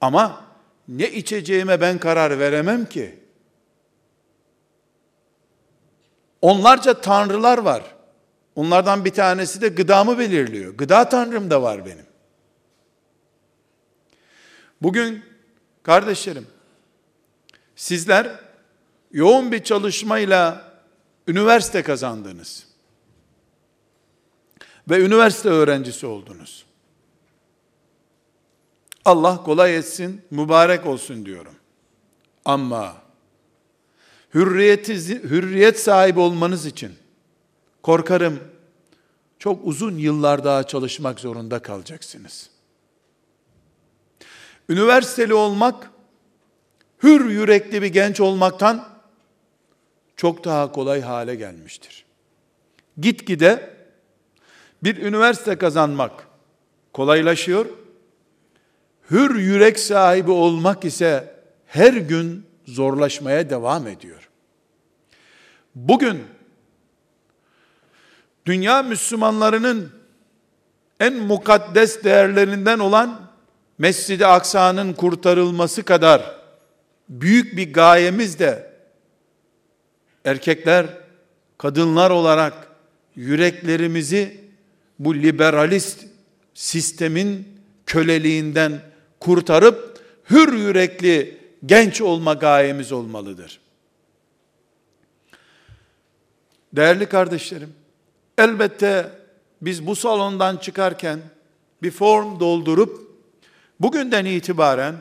Ama 0.00 0.43
ne 0.88 1.10
içeceğime 1.10 1.80
ben 1.80 1.98
karar 1.98 2.38
veremem 2.38 2.86
ki. 2.86 3.18
Onlarca 6.40 7.00
tanrılar 7.00 7.58
var. 7.58 7.82
Onlardan 8.54 9.04
bir 9.04 9.10
tanesi 9.10 9.60
de 9.60 9.68
gıdamı 9.68 10.18
belirliyor. 10.18 10.74
Gıda 10.74 11.08
tanrım 11.08 11.50
da 11.50 11.62
var 11.62 11.86
benim. 11.86 12.06
Bugün 14.82 15.24
kardeşlerim 15.82 16.46
Sizler 17.76 18.40
yoğun 19.12 19.52
bir 19.52 19.64
çalışmayla 19.64 20.72
üniversite 21.28 21.82
kazandınız. 21.82 22.66
Ve 24.90 25.00
üniversite 25.00 25.48
öğrencisi 25.48 26.06
oldunuz. 26.06 26.66
Allah 29.04 29.42
kolay 29.42 29.76
etsin, 29.76 30.22
mübarek 30.30 30.86
olsun 30.86 31.26
diyorum. 31.26 31.54
Ama 32.44 32.96
hürriyeti, 34.34 35.22
hürriyet 35.22 35.80
sahibi 35.80 36.20
olmanız 36.20 36.66
için 36.66 36.92
korkarım 37.82 38.40
çok 39.38 39.66
uzun 39.66 39.98
yıllar 39.98 40.44
daha 40.44 40.66
çalışmak 40.66 41.20
zorunda 41.20 41.58
kalacaksınız. 41.58 42.50
Üniversiteli 44.68 45.34
olmak 45.34 45.90
hür 47.02 47.30
yürekli 47.30 47.82
bir 47.82 47.86
genç 47.86 48.20
olmaktan 48.20 48.88
çok 50.16 50.44
daha 50.44 50.72
kolay 50.72 51.00
hale 51.00 51.34
gelmiştir. 51.34 52.04
Gitgide 53.00 53.76
bir 54.82 54.96
üniversite 54.96 55.58
kazanmak 55.58 56.28
kolaylaşıyor. 56.92 57.66
Hür 59.10 59.36
yürek 59.36 59.78
sahibi 59.78 60.30
olmak 60.30 60.84
ise 60.84 61.34
her 61.66 61.92
gün 61.92 62.46
zorlaşmaya 62.66 63.50
devam 63.50 63.86
ediyor. 63.86 64.28
Bugün 65.74 66.24
dünya 68.46 68.82
Müslümanlarının 68.82 69.92
en 71.00 71.14
mukaddes 71.14 72.04
değerlerinden 72.04 72.78
olan 72.78 73.20
Mescid-i 73.78 74.26
Aksa'nın 74.26 74.92
kurtarılması 74.92 75.82
kadar 75.82 76.34
büyük 77.08 77.56
bir 77.56 77.72
gayemiz 77.72 78.38
de 78.38 78.74
erkekler, 80.24 80.86
kadınlar 81.58 82.10
olarak 82.10 82.68
yüreklerimizi 83.16 84.40
bu 84.98 85.14
liberalist 85.14 86.04
sistemin 86.54 87.48
köleliğinden 87.86 88.80
kurtarıp 89.24 90.00
hür 90.30 90.52
yürekli 90.52 91.38
genç 91.66 92.00
olma 92.00 92.34
gayemiz 92.34 92.92
olmalıdır. 92.92 93.60
Değerli 96.72 97.06
kardeşlerim, 97.06 97.74
elbette 98.38 99.10
biz 99.62 99.86
bu 99.86 99.96
salondan 99.96 100.56
çıkarken 100.56 101.20
bir 101.82 101.90
form 101.90 102.40
doldurup 102.40 103.20
bugünden 103.80 104.24
itibaren 104.24 104.94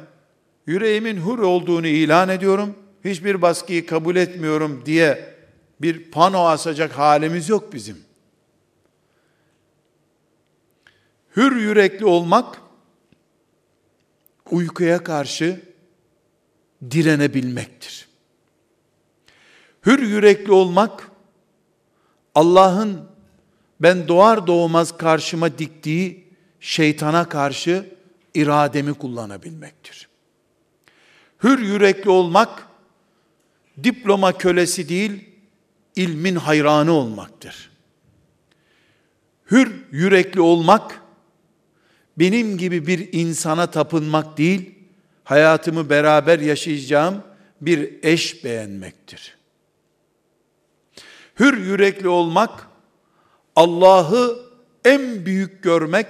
yüreğimin 0.67 1.17
hür 1.17 1.39
olduğunu 1.39 1.88
ilan 1.88 2.29
ediyorum, 2.29 2.75
hiçbir 3.05 3.41
baskıyı 3.41 3.86
kabul 3.86 4.15
etmiyorum 4.15 4.83
diye 4.86 5.36
bir 5.81 6.12
pano 6.12 6.45
asacak 6.45 6.91
halimiz 6.91 7.49
yok 7.49 7.73
bizim. 7.73 7.97
Hür 11.36 11.55
yürekli 11.55 12.05
olmak, 12.05 12.62
uykuya 14.51 15.03
karşı 15.03 15.62
direnebilmektir. 16.91 18.08
Hür 19.86 19.99
yürekli 19.99 20.51
olmak, 20.51 21.12
Allah'ın 22.36 23.06
ben 23.79 24.08
doğar 24.08 24.47
doğmaz 24.47 24.97
karşıma 24.97 25.58
diktiği 25.58 26.27
şeytana 26.60 27.29
karşı 27.29 27.89
irademi 28.34 28.93
kullanabilmektir. 28.93 30.10
Hür 31.43 31.60
yürekli 31.60 32.10
olmak, 32.10 32.67
diploma 33.84 34.38
kölesi 34.38 34.89
değil, 34.89 35.29
ilmin 35.95 36.36
hayranı 36.36 36.91
olmaktır. 36.91 37.71
Hür 39.51 39.86
yürekli 39.91 40.41
olmak, 40.41 41.02
benim 42.17 42.58
gibi 42.58 42.88
bir 42.88 43.13
insana 43.13 43.67
tapınmak 43.67 44.38
değil, 44.38 44.76
hayatımı 45.23 45.89
beraber 45.89 46.39
yaşayacağım 46.39 47.23
bir 47.62 48.04
eş 48.04 48.43
beğenmektir. 48.43 49.38
Hür 51.39 51.58
yürekli 51.58 52.08
olmak, 52.08 52.67
Allah'ı 53.56 54.39
en 54.86 55.26
büyük 55.26 55.63
görmek 55.63 56.08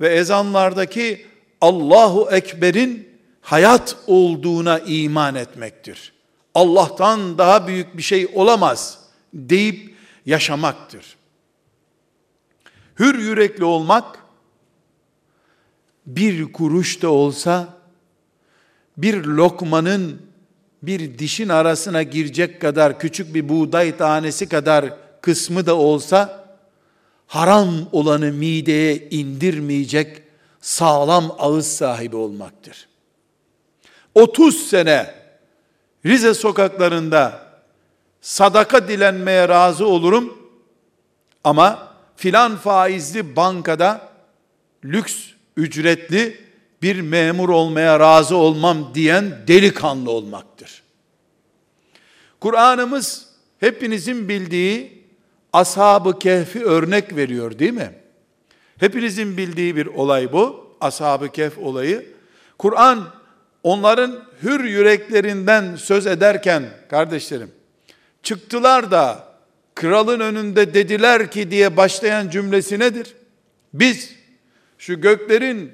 ve 0.00 0.08
ezanlardaki 0.08 1.26
Allahu 1.60 2.28
Ekber'in 2.30 3.08
hayat 3.40 3.96
olduğuna 4.06 4.78
iman 4.78 5.34
etmektir. 5.34 6.12
Allah'tan 6.54 7.38
daha 7.38 7.66
büyük 7.66 7.96
bir 7.96 8.02
şey 8.02 8.28
olamaz 8.34 8.98
deyip 9.34 9.94
yaşamaktır. 10.26 11.16
Hür 12.98 13.18
yürekli 13.18 13.64
olmak, 13.64 14.18
bir 16.06 16.52
kuruş 16.52 17.02
da 17.02 17.10
olsa, 17.10 17.68
bir 18.96 19.24
lokmanın 19.24 20.22
bir 20.82 21.18
dişin 21.18 21.48
arasına 21.48 22.02
girecek 22.02 22.60
kadar 22.60 22.98
küçük 22.98 23.34
bir 23.34 23.48
buğday 23.48 23.96
tanesi 23.96 24.48
kadar 24.48 24.94
kısmı 25.20 25.66
da 25.66 25.76
olsa, 25.76 26.46
haram 27.26 27.74
olanı 27.92 28.32
mideye 28.32 29.08
indirmeyecek 29.10 30.22
sağlam 30.60 31.36
ağız 31.38 31.66
sahibi 31.66 32.16
olmaktır. 32.16 32.88
30 34.14 34.68
sene 34.68 35.20
Rize 36.06 36.34
sokaklarında 36.34 37.46
sadaka 38.20 38.88
dilenmeye 38.88 39.48
razı 39.48 39.86
olurum 39.86 40.38
ama 41.44 41.92
filan 42.16 42.56
faizli 42.56 43.36
bankada 43.36 44.08
lüks 44.84 45.30
ücretli 45.60 46.36
bir 46.82 47.00
memur 47.00 47.48
olmaya 47.48 48.00
razı 48.00 48.36
olmam 48.36 48.94
diyen 48.94 49.32
delikanlı 49.48 50.10
olmaktır. 50.10 50.82
Kur'an'ımız 52.40 53.26
hepinizin 53.60 54.28
bildiği 54.28 55.04
ashab-ı 55.52 56.18
kehfi 56.18 56.64
örnek 56.64 57.16
veriyor 57.16 57.58
değil 57.58 57.72
mi? 57.72 57.90
Hepinizin 58.78 59.36
bildiği 59.36 59.76
bir 59.76 59.86
olay 59.86 60.32
bu. 60.32 60.70
Ashab-ı 60.80 61.28
kehf 61.28 61.58
olayı. 61.58 62.06
Kur'an 62.58 63.08
onların 63.62 64.24
hür 64.42 64.64
yüreklerinden 64.64 65.76
söz 65.76 66.06
ederken 66.06 66.62
kardeşlerim 66.90 67.50
çıktılar 68.22 68.90
da 68.90 69.30
kralın 69.74 70.20
önünde 70.20 70.74
dediler 70.74 71.30
ki 71.30 71.50
diye 71.50 71.76
başlayan 71.76 72.30
cümlesi 72.30 72.78
nedir? 72.78 73.14
Biz 73.74 74.19
şu 74.80 75.00
göklerin 75.00 75.72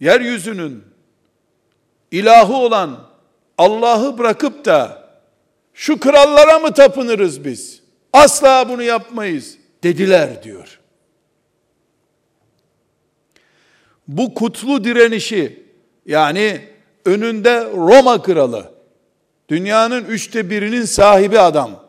yeryüzünün 0.00 0.84
ilahı 2.10 2.54
olan 2.54 3.08
Allah'ı 3.58 4.18
bırakıp 4.18 4.64
da 4.64 5.08
şu 5.74 6.00
krallara 6.00 6.58
mı 6.58 6.74
tapınırız 6.74 7.44
biz? 7.44 7.82
Asla 8.12 8.68
bunu 8.68 8.82
yapmayız 8.82 9.58
dediler 9.82 10.42
diyor. 10.42 10.80
Bu 14.08 14.34
kutlu 14.34 14.84
direnişi 14.84 15.62
yani 16.06 16.60
önünde 17.04 17.64
Roma 17.64 18.22
kralı, 18.22 18.72
dünyanın 19.48 20.04
üçte 20.04 20.50
birinin 20.50 20.84
sahibi 20.84 21.38
adam, 21.38 21.84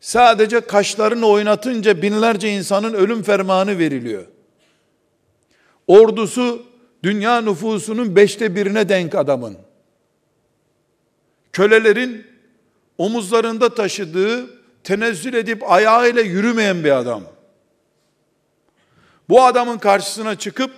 sadece 0.00 0.60
kaşlarını 0.60 1.26
oynatınca 1.26 2.02
binlerce 2.02 2.48
insanın 2.48 2.94
ölüm 2.94 3.22
fermanı 3.22 3.78
veriliyor. 3.78 4.26
Ordusu 5.90 6.62
dünya 7.02 7.40
nüfusunun 7.40 8.16
beşte 8.16 8.56
birine 8.56 8.88
denk 8.88 9.14
adamın. 9.14 9.56
Kölelerin 11.52 12.26
omuzlarında 12.98 13.74
taşıdığı, 13.74 14.60
tenezzül 14.84 15.34
edip 15.34 15.70
ayağıyla 15.70 16.22
yürümeyen 16.22 16.84
bir 16.84 16.90
adam. 16.90 17.22
Bu 19.28 19.42
adamın 19.42 19.78
karşısına 19.78 20.38
çıkıp 20.38 20.70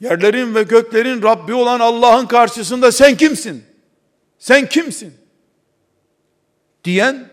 yerlerin 0.00 0.54
ve 0.54 0.62
göklerin 0.62 1.22
Rabbi 1.22 1.54
olan 1.54 1.80
Allah'ın 1.80 2.26
karşısında 2.26 2.92
sen 2.92 3.16
kimsin? 3.16 3.64
Sen 4.38 4.68
kimsin? 4.68 5.14
diyen 6.84 7.30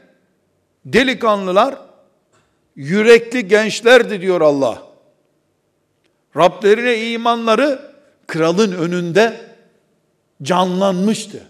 delikanlılar 0.85 1.75
yürekli 2.75 3.47
gençlerdi 3.47 4.21
diyor 4.21 4.41
Allah. 4.41 4.88
Rablerine 6.37 7.11
imanları 7.11 7.81
kralın 8.27 8.71
önünde 8.71 9.41
canlanmıştı. 10.43 11.43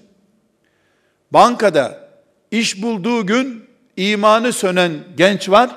Bankada 1.32 2.10
iş 2.52 2.82
bulduğu 2.82 3.26
gün 3.26 3.65
imanı 3.98 4.54
sönen 4.54 4.92
genç 5.18 5.50
var. 5.50 5.70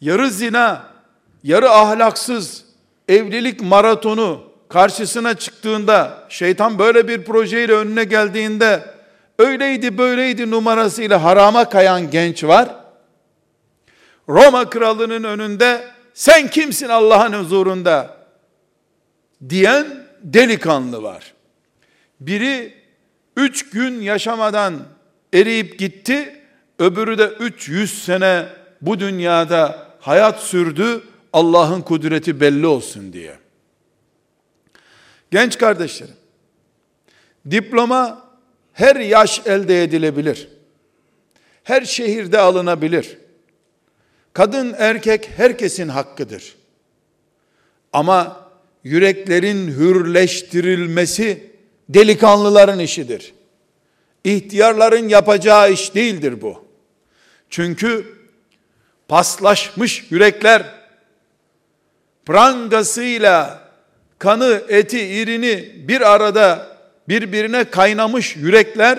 Yarı 0.00 0.30
zina, 0.30 0.86
yarı 1.42 1.70
ahlaksız 1.70 2.64
evlilik 3.08 3.60
maratonu 3.60 4.42
karşısına 4.68 5.34
çıktığında, 5.34 6.26
şeytan 6.28 6.78
böyle 6.78 7.08
bir 7.08 7.24
projeyle 7.24 7.72
önüne 7.72 8.04
geldiğinde 8.04 8.94
öyleydi 9.38 9.98
böyleydi 9.98 10.50
numarasıyla 10.50 11.24
harama 11.24 11.68
kayan 11.68 12.10
genç 12.10 12.44
var. 12.44 12.68
Roma 14.28 14.70
kralının 14.70 15.24
önünde 15.24 15.93
sen 16.14 16.50
kimsin 16.50 16.88
Allah'ın 16.88 17.32
huzurunda 17.32 18.16
diyen 19.48 20.06
delikanlı 20.22 21.02
var. 21.02 21.34
Biri 22.20 22.74
üç 23.36 23.70
gün 23.70 24.00
yaşamadan 24.00 24.74
eriyip 25.34 25.78
gitti, 25.78 26.40
öbürü 26.78 27.18
de 27.18 27.26
300 27.26 28.04
sene 28.04 28.46
bu 28.80 29.00
dünyada 29.00 29.88
hayat 30.00 30.40
sürdü, 30.40 31.02
Allah'ın 31.32 31.80
kudreti 31.80 32.40
belli 32.40 32.66
olsun 32.66 33.12
diye. 33.12 33.38
Genç 35.30 35.58
kardeşlerim, 35.58 36.14
diploma 37.50 38.24
her 38.72 38.96
yaş 38.96 39.42
elde 39.46 39.82
edilebilir. 39.82 40.48
Her 41.64 41.82
şehirde 41.82 42.38
alınabilir. 42.38 43.18
Kadın 44.34 44.74
erkek 44.78 45.30
herkesin 45.36 45.88
hakkıdır. 45.88 46.54
Ama 47.92 48.50
yüreklerin 48.84 49.68
hürleştirilmesi 49.68 51.50
delikanlıların 51.88 52.78
işidir. 52.78 53.34
İhtiyarların 54.24 55.08
yapacağı 55.08 55.72
iş 55.72 55.94
değildir 55.94 56.42
bu. 56.42 56.64
Çünkü 57.50 58.06
paslaşmış 59.08 60.06
yürekler 60.10 60.74
prangasıyla 62.26 63.68
kanı, 64.18 64.62
eti, 64.68 65.00
irini 65.00 65.72
bir 65.88 66.00
arada 66.14 66.76
birbirine 67.08 67.64
kaynamış 67.64 68.36
yürekler 68.36 68.98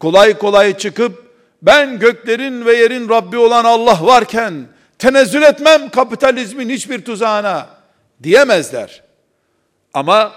kolay 0.00 0.38
kolay 0.38 0.78
çıkıp 0.78 1.23
ben 1.66 1.98
göklerin 1.98 2.64
ve 2.64 2.76
yerin 2.76 3.08
Rabbi 3.08 3.38
olan 3.38 3.64
Allah 3.64 3.98
varken 4.06 4.66
tenezzül 4.98 5.42
etmem 5.42 5.88
kapitalizmin 5.88 6.70
hiçbir 6.70 7.04
tuzağına 7.04 7.68
diyemezler. 8.22 9.02
Ama 9.94 10.32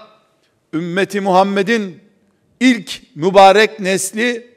ümmeti 0.72 1.20
Muhammed'in 1.20 2.00
ilk 2.60 3.02
mübarek 3.14 3.80
nesli 3.80 4.50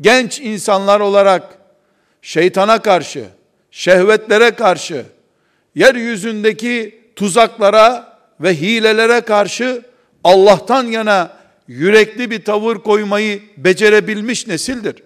genç 0.00 0.40
insanlar 0.40 1.00
olarak 1.00 1.58
şeytana 2.22 2.82
karşı, 2.82 3.24
şehvetlere 3.70 4.50
karşı, 4.50 5.04
yeryüzündeki 5.74 7.00
tuzaklara 7.16 8.18
ve 8.40 8.54
hilelere 8.54 9.20
karşı 9.20 9.82
Allah'tan 10.24 10.84
yana 10.84 11.30
yürekli 11.68 12.30
bir 12.30 12.44
tavır 12.44 12.76
koymayı 12.76 13.42
becerebilmiş 13.56 14.46
nesildir. 14.46 15.05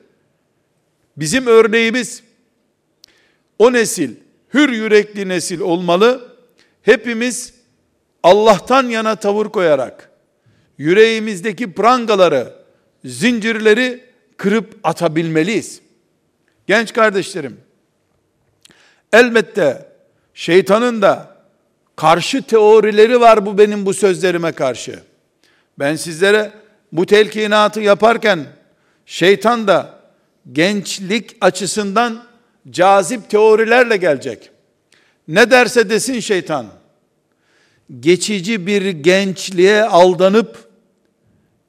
Bizim 1.17 1.47
örneğimiz 1.47 2.23
o 3.59 3.73
nesil, 3.73 4.17
hür 4.55 4.69
yürekli 4.69 5.29
nesil 5.29 5.61
olmalı. 5.61 6.37
Hepimiz 6.83 7.55
Allah'tan 8.23 8.89
yana 8.89 9.17
tavır 9.17 9.47
koyarak 9.47 10.11
yüreğimizdeki 10.79 11.73
prangaları, 11.73 12.55
zincirleri 13.05 14.05
kırıp 14.37 14.79
atabilmeliyiz. 14.85 15.81
Genç 16.67 16.93
kardeşlerim, 16.93 17.61
elbette 19.13 19.89
şeytanın 20.35 21.03
da 21.03 21.37
karşı 21.97 22.43
teorileri 22.43 23.21
var 23.21 23.47
bu 23.47 23.59
benim 23.59 23.87
bu 23.87 23.95
sözlerime 23.95 24.53
karşı. 24.53 25.03
Ben 25.79 25.97
sizlere 25.97 26.53
bu 26.93 27.07
telkinatı 27.07 27.81
yaparken 27.81 28.47
şeytan 29.07 29.67
da 29.69 30.00
gençlik 30.53 31.37
açısından 31.41 32.27
cazip 32.71 33.31
teorilerle 33.31 33.97
gelecek. 33.97 34.51
Ne 35.29 35.51
derse 35.51 35.91
desin 35.91 36.21
şeytan, 36.21 36.67
geçici 38.01 38.67
bir 38.67 38.91
gençliğe 38.91 39.83
aldanıp 39.83 40.71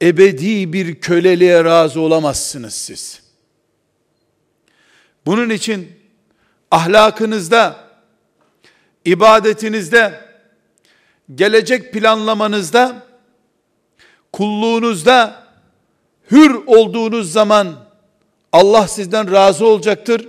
ebedi 0.02 0.72
bir 0.72 1.00
köleliğe 1.00 1.64
razı 1.64 2.00
olamazsınız 2.00 2.74
siz. 2.74 3.22
Bunun 5.26 5.50
için 5.50 5.92
ahlakınızda, 6.70 7.76
ibadetinizde, 9.04 10.20
gelecek 11.34 11.92
planlamanızda, 11.92 13.02
kulluğunuzda 14.32 15.46
hür 16.30 16.54
olduğunuz 16.66 17.32
zaman 17.32 17.91
Allah 18.52 18.88
sizden 18.88 19.32
razı 19.32 19.66
olacaktır. 19.66 20.28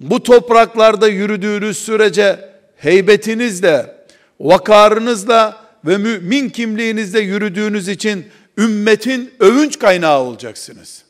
Bu 0.00 0.22
topraklarda 0.22 1.08
yürüdüğünüz 1.08 1.78
sürece 1.78 2.50
heybetinizle, 2.76 3.96
vakarınızla 4.40 5.64
ve 5.84 5.96
mümin 5.96 6.48
kimliğinizle 6.48 7.20
yürüdüğünüz 7.20 7.88
için 7.88 8.26
ümmetin 8.58 9.34
övünç 9.40 9.78
kaynağı 9.78 10.20
olacaksınız. 10.20 11.04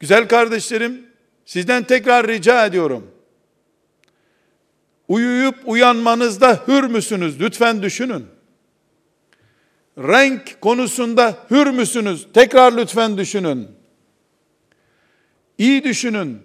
Güzel 0.00 0.28
kardeşlerim, 0.28 1.06
sizden 1.44 1.84
tekrar 1.84 2.28
rica 2.28 2.66
ediyorum. 2.66 3.10
Uyuyup 5.08 5.56
uyanmanızda 5.64 6.62
hür 6.68 6.82
müsünüz? 6.82 7.40
Lütfen 7.40 7.82
düşünün. 7.82 8.26
Renk 10.00 10.60
konusunda 10.60 11.36
hür 11.50 11.66
müsünüz? 11.66 12.26
Tekrar 12.34 12.76
lütfen 12.76 13.18
düşünün. 13.18 13.68
İyi 15.58 15.84
düşünün. 15.84 16.38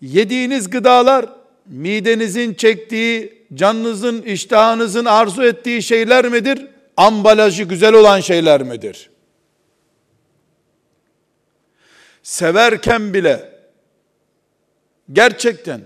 Yediğiniz 0.00 0.70
gıdalar 0.70 1.26
midenizin 1.66 2.54
çektiği, 2.54 3.44
canınızın, 3.54 4.22
iştahınızın 4.22 5.04
arzu 5.04 5.42
ettiği 5.42 5.82
şeyler 5.82 6.28
midir? 6.28 6.66
Ambalajı 6.96 7.64
güzel 7.64 7.94
olan 7.94 8.20
şeyler 8.20 8.62
midir? 8.62 9.10
Severken 12.22 13.14
bile 13.14 13.50
gerçekten 15.12 15.80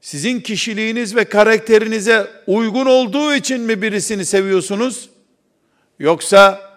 sizin 0.00 0.40
kişiliğiniz 0.40 1.16
ve 1.16 1.24
karakterinize 1.24 2.26
uygun 2.46 2.86
olduğu 2.86 3.34
için 3.34 3.60
mi 3.60 3.82
birisini 3.82 4.24
seviyorsunuz? 4.24 5.10
Yoksa 5.98 6.72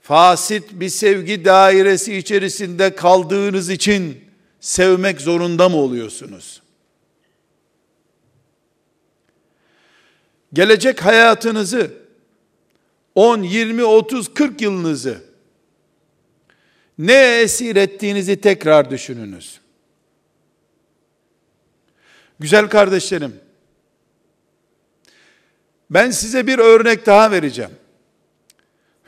fasit 0.00 0.70
bir 0.72 0.88
sevgi 0.88 1.44
dairesi 1.44 2.16
içerisinde 2.16 2.94
kaldığınız 2.94 3.70
için 3.70 4.24
sevmek 4.60 5.20
zorunda 5.20 5.68
mı 5.68 5.76
oluyorsunuz? 5.76 6.62
Gelecek 10.52 11.04
hayatınızı 11.04 11.92
10, 13.14 13.42
20, 13.42 13.84
30, 13.84 14.34
40 14.34 14.60
yılınızı 14.60 15.24
ne 16.98 17.40
esir 17.40 17.76
ettiğinizi 17.76 18.40
tekrar 18.40 18.90
düşününüz. 18.90 19.60
Güzel 22.38 22.68
kardeşlerim, 22.68 23.40
ben 25.90 26.10
size 26.10 26.46
bir 26.46 26.58
örnek 26.58 27.06
daha 27.06 27.30
vereceğim 27.30 27.70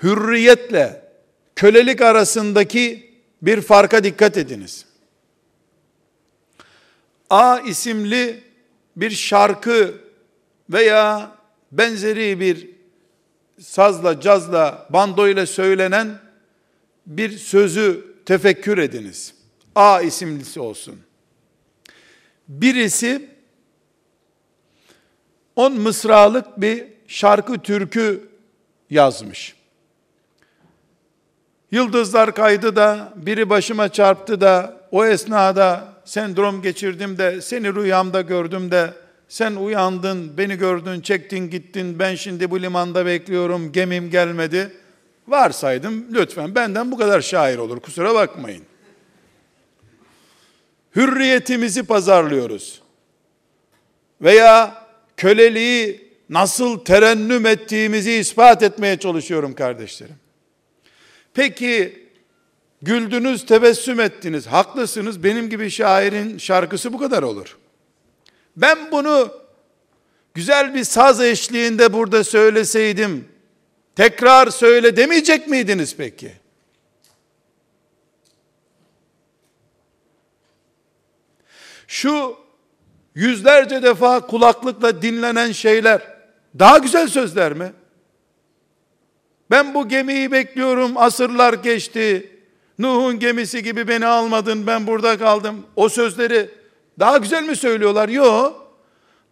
hürriyetle 0.02 1.02
kölelik 1.56 2.00
arasındaki 2.00 3.12
bir 3.42 3.60
farka 3.60 4.04
dikkat 4.04 4.36
ediniz. 4.36 4.86
A 7.30 7.60
isimli 7.60 8.40
bir 8.96 9.10
şarkı 9.10 9.94
veya 10.70 11.36
benzeri 11.72 12.40
bir 12.40 12.70
sazla, 13.60 14.20
cazla, 14.20 14.86
bandoyla 14.90 15.46
söylenen 15.46 16.18
bir 17.06 17.38
sözü 17.38 18.14
tefekkür 18.26 18.78
ediniz. 18.78 19.34
A 19.74 20.00
isimlisi 20.00 20.60
olsun. 20.60 21.00
Birisi 22.48 23.28
on 25.56 25.72
mısralık 25.72 26.60
bir 26.60 26.84
şarkı 27.08 27.58
türkü 27.58 28.28
yazmış. 28.90 29.61
Yıldızlar 31.72 32.34
kaydı 32.34 32.76
da 32.76 33.12
biri 33.16 33.50
başıma 33.50 33.88
çarptı 33.88 34.40
da 34.40 34.76
o 34.90 35.04
esnada 35.06 35.88
sendrom 36.04 36.62
geçirdim 36.62 37.18
de 37.18 37.40
seni 37.40 37.74
rüyamda 37.74 38.20
gördüm 38.20 38.70
de 38.70 38.94
sen 39.28 39.54
uyandın, 39.54 40.38
beni 40.38 40.56
gördün, 40.56 41.00
çektin 41.00 41.50
gittin, 41.50 41.98
ben 41.98 42.14
şimdi 42.14 42.50
bu 42.50 42.62
limanda 42.62 43.06
bekliyorum, 43.06 43.72
gemim 43.72 44.10
gelmedi. 44.10 44.72
Varsaydım 45.28 46.06
lütfen 46.14 46.54
benden 46.54 46.92
bu 46.92 46.98
kadar 46.98 47.20
şair 47.20 47.58
olur, 47.58 47.80
kusura 47.80 48.14
bakmayın. 48.14 48.62
Hürriyetimizi 50.96 51.82
pazarlıyoruz. 51.82 52.82
Veya 54.22 54.84
köleliği 55.16 56.12
nasıl 56.30 56.84
terennüm 56.84 57.46
ettiğimizi 57.46 58.12
ispat 58.12 58.62
etmeye 58.62 58.98
çalışıyorum 58.98 59.54
kardeşlerim. 59.54 60.21
Peki 61.34 62.06
güldünüz, 62.82 63.46
tebessüm 63.46 64.00
ettiniz. 64.00 64.46
Haklısınız. 64.46 65.24
Benim 65.24 65.50
gibi 65.50 65.70
şairin 65.70 66.38
şarkısı 66.38 66.92
bu 66.92 66.98
kadar 66.98 67.22
olur. 67.22 67.58
Ben 68.56 68.92
bunu 68.92 69.32
güzel 70.34 70.74
bir 70.74 70.84
saz 70.84 71.20
eşliğinde 71.20 71.92
burada 71.92 72.24
söyleseydim 72.24 73.28
tekrar 73.96 74.50
söyle 74.50 74.96
demeyecek 74.96 75.48
miydiniz 75.48 75.96
peki? 75.96 76.32
Şu 81.86 82.36
yüzlerce 83.14 83.82
defa 83.82 84.26
kulaklıkla 84.26 85.02
dinlenen 85.02 85.52
şeyler 85.52 86.02
daha 86.58 86.78
güzel 86.78 87.08
sözler 87.08 87.52
mi? 87.52 87.72
Ben 89.52 89.74
bu 89.74 89.88
gemiyi 89.88 90.32
bekliyorum, 90.32 90.96
asırlar 90.96 91.52
geçti. 91.52 92.36
Nuh'un 92.78 93.18
gemisi 93.18 93.62
gibi 93.62 93.88
beni 93.88 94.06
almadın, 94.06 94.66
ben 94.66 94.86
burada 94.86 95.18
kaldım. 95.18 95.66
O 95.76 95.88
sözleri 95.88 96.50
daha 96.98 97.16
güzel 97.16 97.42
mi 97.42 97.56
söylüyorlar? 97.56 98.08
Yok. 98.08 98.74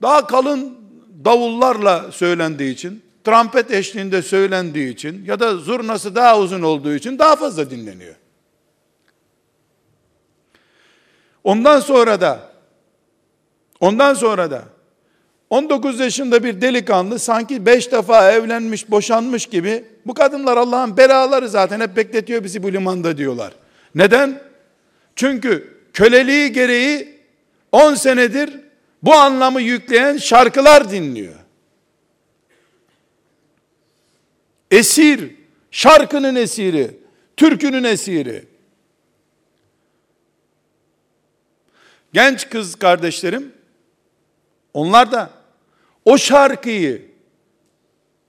Daha 0.02 0.26
kalın 0.26 0.78
davullarla 1.24 2.12
söylendiği 2.12 2.74
için, 2.74 3.02
trompet 3.24 3.70
eşliğinde 3.70 4.22
söylendiği 4.22 4.94
için 4.94 5.24
ya 5.24 5.40
da 5.40 5.56
zurnası 5.56 6.14
daha 6.14 6.38
uzun 6.38 6.62
olduğu 6.62 6.94
için 6.94 7.18
daha 7.18 7.36
fazla 7.36 7.70
dinleniyor. 7.70 8.14
Ondan 11.44 11.80
sonra 11.80 12.20
da 12.20 12.52
ondan 13.80 14.14
sonra 14.14 14.50
da 14.50 14.64
19 15.50 16.00
yaşında 16.00 16.44
bir 16.44 16.60
delikanlı 16.60 17.18
sanki 17.18 17.66
5 17.66 17.92
defa 17.92 18.32
evlenmiş, 18.32 18.90
boşanmış 18.90 19.46
gibi 19.46 19.84
bu 20.06 20.14
kadınlar 20.14 20.56
Allah'ın 20.56 20.96
belaları 20.96 21.48
zaten 21.48 21.80
hep 21.80 21.96
bekletiyor 21.96 22.44
bizi 22.44 22.62
bu 22.62 22.72
limanda 22.72 23.18
diyorlar. 23.18 23.52
Neden? 23.94 24.42
Çünkü 25.16 25.78
köleliği 25.92 26.52
gereği 26.52 27.18
10 27.72 27.94
senedir 27.94 28.60
bu 29.02 29.14
anlamı 29.14 29.60
yükleyen 29.60 30.16
şarkılar 30.16 30.90
dinliyor. 30.90 31.34
Esir, 34.70 35.30
şarkının 35.70 36.34
esiri, 36.34 36.90
türkünün 37.36 37.84
esiri. 37.84 38.44
Genç 42.12 42.48
kız 42.50 42.74
kardeşlerim, 42.74 43.52
onlar 44.74 45.12
da 45.12 45.39
o 46.04 46.18
şarkıyı, 46.18 47.02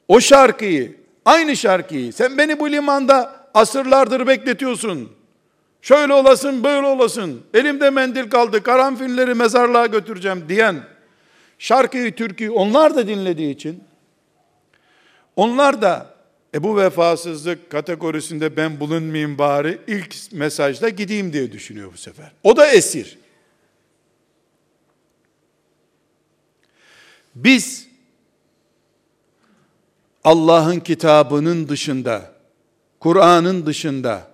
o 0.07 0.19
şarkıyı, 0.19 0.95
aynı 1.25 1.55
şarkıyı, 1.55 2.13
sen 2.13 2.37
beni 2.37 2.59
bu 2.59 2.71
limanda 2.71 3.45
asırlardır 3.53 4.27
bekletiyorsun. 4.27 5.11
Şöyle 5.81 6.13
olasın, 6.13 6.63
böyle 6.63 6.87
olasın. 6.87 7.41
Elimde 7.53 7.89
mendil 7.89 8.29
kaldı, 8.29 8.63
karanfilleri 8.63 9.33
mezarlığa 9.33 9.85
götüreceğim 9.85 10.45
diyen 10.49 10.75
şarkıyı, 11.59 12.15
türküyü 12.15 12.49
onlar 12.49 12.95
da 12.95 13.07
dinlediği 13.07 13.55
için 13.55 13.83
onlar 15.35 15.81
da 15.81 16.11
e 16.53 16.63
bu 16.63 16.77
vefasızlık 16.77 17.69
kategorisinde 17.69 18.57
ben 18.57 18.79
bulunmayayım 18.79 19.37
bari 19.37 19.77
ilk 19.87 20.15
mesajda 20.31 20.89
gideyim 20.89 21.33
diye 21.33 21.51
düşünüyor 21.51 21.93
bu 21.93 21.97
sefer. 21.97 22.31
O 22.43 22.57
da 22.57 22.67
esir. 22.67 23.17
Biz 27.35 27.87
Allah'ın 30.23 30.79
kitabının 30.79 31.67
dışında, 31.67 32.31
Kur'an'ın 32.99 33.65
dışında 33.65 34.31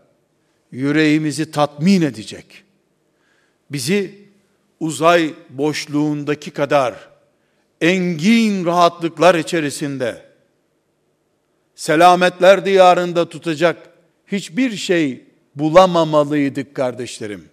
yüreğimizi 0.72 1.52
tatmin 1.52 2.02
edecek, 2.02 2.64
bizi 3.72 4.28
uzay 4.80 5.34
boşluğundaki 5.50 6.52
kadar 6.52 7.10
engin 7.82 8.66
rahatlıklar 8.66 9.36
içerisinde 9.36 10.26
selametler 11.76 12.66
diyarında 12.66 13.30
tutacak 13.30 13.90
hiçbir 14.28 14.76
şey 14.76 15.26
bulamamalıydık 15.56 16.76
kardeşlerim. 16.76 17.50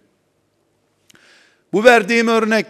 Bu 1.73 1.85
verdiğim 1.85 2.29
örnek 2.29 2.67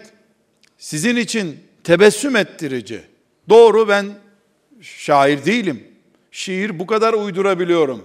sizin 0.78 1.16
için 1.16 1.63
tebessüm 1.84 2.36
ettirici. 2.36 3.02
Doğru 3.48 3.88
ben 3.88 4.06
şair 4.80 5.44
değilim. 5.44 5.88
Şiir 6.30 6.78
bu 6.78 6.86
kadar 6.86 7.14
uydurabiliyorum. 7.14 8.04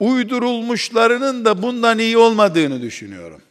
Uydurulmuşlarının 0.00 1.44
da 1.44 1.62
bundan 1.62 1.98
iyi 1.98 2.18
olmadığını 2.18 2.82
düşünüyorum. 2.82 3.42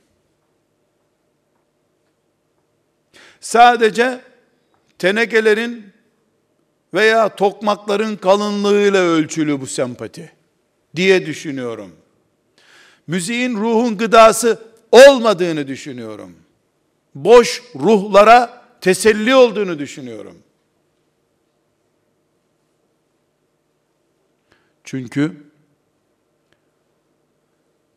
Sadece 3.39 4.21
tenekelerin 4.99 5.93
veya 6.93 7.35
tokmakların 7.35 8.15
kalınlığıyla 8.15 9.01
ölçülü 9.01 9.61
bu 9.61 9.67
sempati 9.67 10.31
diye 10.95 11.25
düşünüyorum. 11.25 11.91
Müziğin 13.07 13.55
ruhun 13.55 13.97
gıdası 13.97 14.61
olmadığını 14.91 15.67
düşünüyorum. 15.67 16.35
Boş 17.15 17.63
ruhlara 17.75 18.62
teselli 18.83 19.35
olduğunu 19.35 19.79
düşünüyorum. 19.79 20.37
Çünkü 24.83 25.43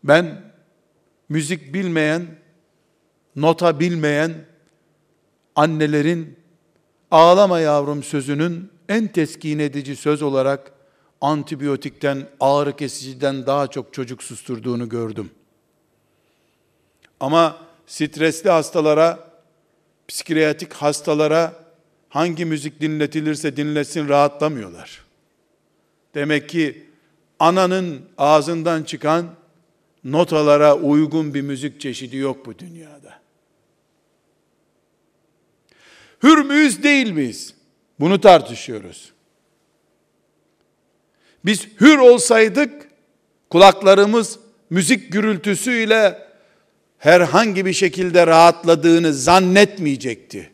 ben 0.04 0.52
müzik 1.28 1.74
bilmeyen, 1.74 2.26
nota 3.36 3.80
bilmeyen 3.80 4.34
annelerin 5.54 6.38
ağlama 7.10 7.60
yavrum 7.60 8.02
sözünün 8.02 8.70
en 8.88 9.08
teskin 9.08 9.58
edici 9.58 9.96
söz 9.96 10.22
olarak 10.22 10.72
antibiyotikten, 11.20 12.28
ağrı 12.40 12.76
kesiciden 12.76 13.46
daha 13.46 13.66
çok 13.66 13.94
çocuk 13.94 14.22
susturduğunu 14.22 14.88
gördüm. 14.88 15.30
Ama 17.20 17.58
stresli 17.86 18.50
hastalara, 18.50 19.25
psikiyatrik 20.08 20.72
hastalara 20.72 21.64
hangi 22.08 22.44
müzik 22.44 22.80
dinletilirse 22.80 23.56
dinletsin 23.56 24.08
rahatlamıyorlar. 24.08 25.04
Demek 26.14 26.48
ki 26.48 26.86
ananın 27.38 28.02
ağzından 28.18 28.82
çıkan 28.82 29.34
notalara 30.04 30.76
uygun 30.76 31.34
bir 31.34 31.42
müzik 31.42 31.80
çeşidi 31.80 32.16
yok 32.16 32.46
bu 32.46 32.58
dünyada. 32.58 33.20
Hür 36.22 36.44
müyüz 36.44 36.82
değil 36.82 37.10
miyiz? 37.10 37.54
Bunu 38.00 38.20
tartışıyoruz. 38.20 39.12
Biz 41.44 41.68
hür 41.80 41.98
olsaydık 41.98 42.88
kulaklarımız 43.50 44.38
müzik 44.70 45.12
gürültüsüyle 45.12 46.25
herhangi 46.98 47.66
bir 47.66 47.72
şekilde 47.72 48.26
rahatladığını 48.26 49.14
zannetmeyecekti. 49.14 50.50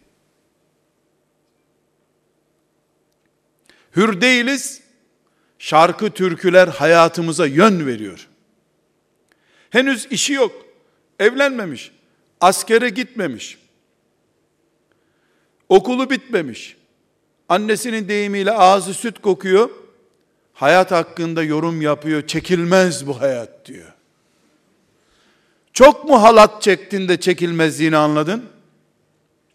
Hür 3.97 4.21
değiliz. 4.21 4.83
Şarkı 5.59 6.11
türküler 6.11 6.69
hayatımıza 6.69 7.47
yön 7.47 7.87
veriyor. 7.87 8.29
Henüz 9.71 10.07
işi 10.11 10.33
yok. 10.33 10.67
Evlenmemiş. 11.19 11.93
Askere 12.41 12.89
gitmemiş. 12.89 13.59
Okulu 15.69 16.11
bitmemiş. 16.11 16.77
Annesinin 17.49 18.09
deyimiyle 18.09 18.53
ağzı 18.53 18.95
süt 18.95 19.23
kokuyor. 19.23 19.71
Hayat 20.53 20.91
hakkında 20.91 21.43
yorum 21.43 21.83
yapıyor. 21.83 22.27
Çekilmez 22.27 23.07
bu 23.07 23.21
hayat 23.21 23.67
diyor. 23.67 23.92
Çok 25.73 26.05
mu 26.05 26.23
halat 26.23 26.63
çektin 26.63 27.09
de 27.09 27.21
çekilmezliğini 27.21 27.97
anladın? 27.97 28.45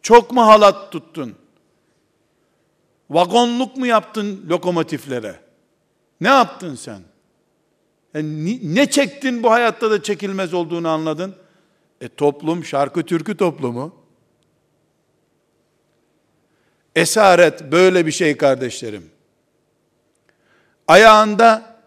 Çok 0.01 0.31
mu 0.31 0.41
halat 0.41 0.91
tuttun? 0.91 1.35
Vagonluk 3.09 3.77
mu 3.77 3.87
yaptın 3.87 4.45
lokomotiflere? 4.49 5.39
Ne 6.21 6.27
yaptın 6.27 6.75
sen? 6.75 7.01
Yani 8.13 8.75
ne 8.75 8.89
çektin 8.89 9.43
bu 9.43 9.51
hayatta 9.51 9.91
da 9.91 10.03
çekilmez 10.03 10.53
olduğunu 10.53 10.89
anladın? 10.89 11.35
E 12.01 12.07
toplum 12.09 12.65
şarkı 12.65 13.03
türkü 13.03 13.37
toplumu. 13.37 13.95
Esaret 16.95 17.71
böyle 17.71 18.05
bir 18.05 18.11
şey 18.11 18.37
kardeşlerim. 18.37 19.11
Ayağında 20.87 21.79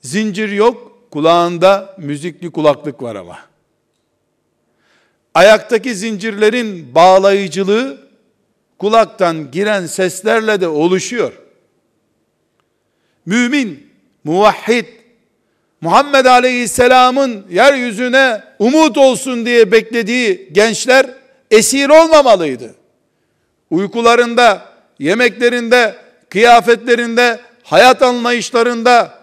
zincir 0.00 0.48
yok, 0.48 1.06
kulağında 1.10 1.96
müzikli 1.98 2.50
kulaklık 2.50 3.02
var 3.02 3.16
ama. 3.16 3.49
Ayaktaki 5.34 5.94
zincirlerin 5.94 6.94
bağlayıcılığı 6.94 8.08
kulaktan 8.78 9.50
giren 9.50 9.86
seslerle 9.86 10.60
de 10.60 10.68
oluşuyor. 10.68 11.32
Mümin, 13.26 13.90
muvahhid, 14.24 14.86
Muhammed 15.80 16.24
Aleyhisselam'ın 16.24 17.46
yeryüzüne 17.50 18.42
umut 18.58 18.98
olsun 18.98 19.46
diye 19.46 19.72
beklediği 19.72 20.48
gençler 20.52 21.06
esir 21.50 21.88
olmamalıydı. 21.88 22.74
Uykularında, 23.70 24.62
yemeklerinde, 24.98 25.94
kıyafetlerinde, 26.28 27.40
hayat 27.62 28.02
anlayışlarında, 28.02 29.20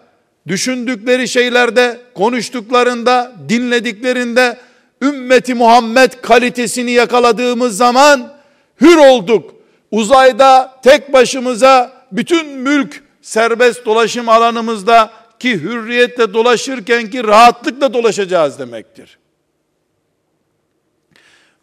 düşündükleri 0.48 1.28
şeylerde, 1.28 1.98
konuştuklarında, 2.16 3.34
dinlediklerinde 3.50 4.58
ümmeti 5.02 5.54
Muhammed 5.54 6.14
kalitesini 6.22 6.92
yakaladığımız 6.92 7.78
zaman 7.78 8.34
hür 8.82 8.96
olduk. 8.96 9.56
Uzayda 9.92 10.80
tek 10.84 11.14
başımıza 11.14 11.94
bütün 12.12 12.48
mülk 12.48 13.04
serbest 13.22 13.86
dolaşım 13.86 14.30
alanımızda 14.30 15.14
ki 15.40 15.62
hürriyetle 15.62 16.34
dolaşırken 16.34 17.10
ki 17.10 17.24
rahatlıkla 17.24 17.94
dolaşacağız 17.94 18.60
demektir. 18.60 19.18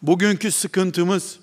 Bugünkü 0.02 0.52
sıkıntımız 0.52 1.38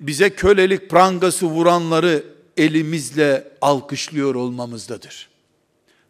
bize 0.00 0.30
kölelik 0.30 0.90
prangası 0.90 1.46
vuranları 1.46 2.24
elimizle 2.56 3.48
alkışlıyor 3.60 4.34
olmamızdadır. 4.34 5.28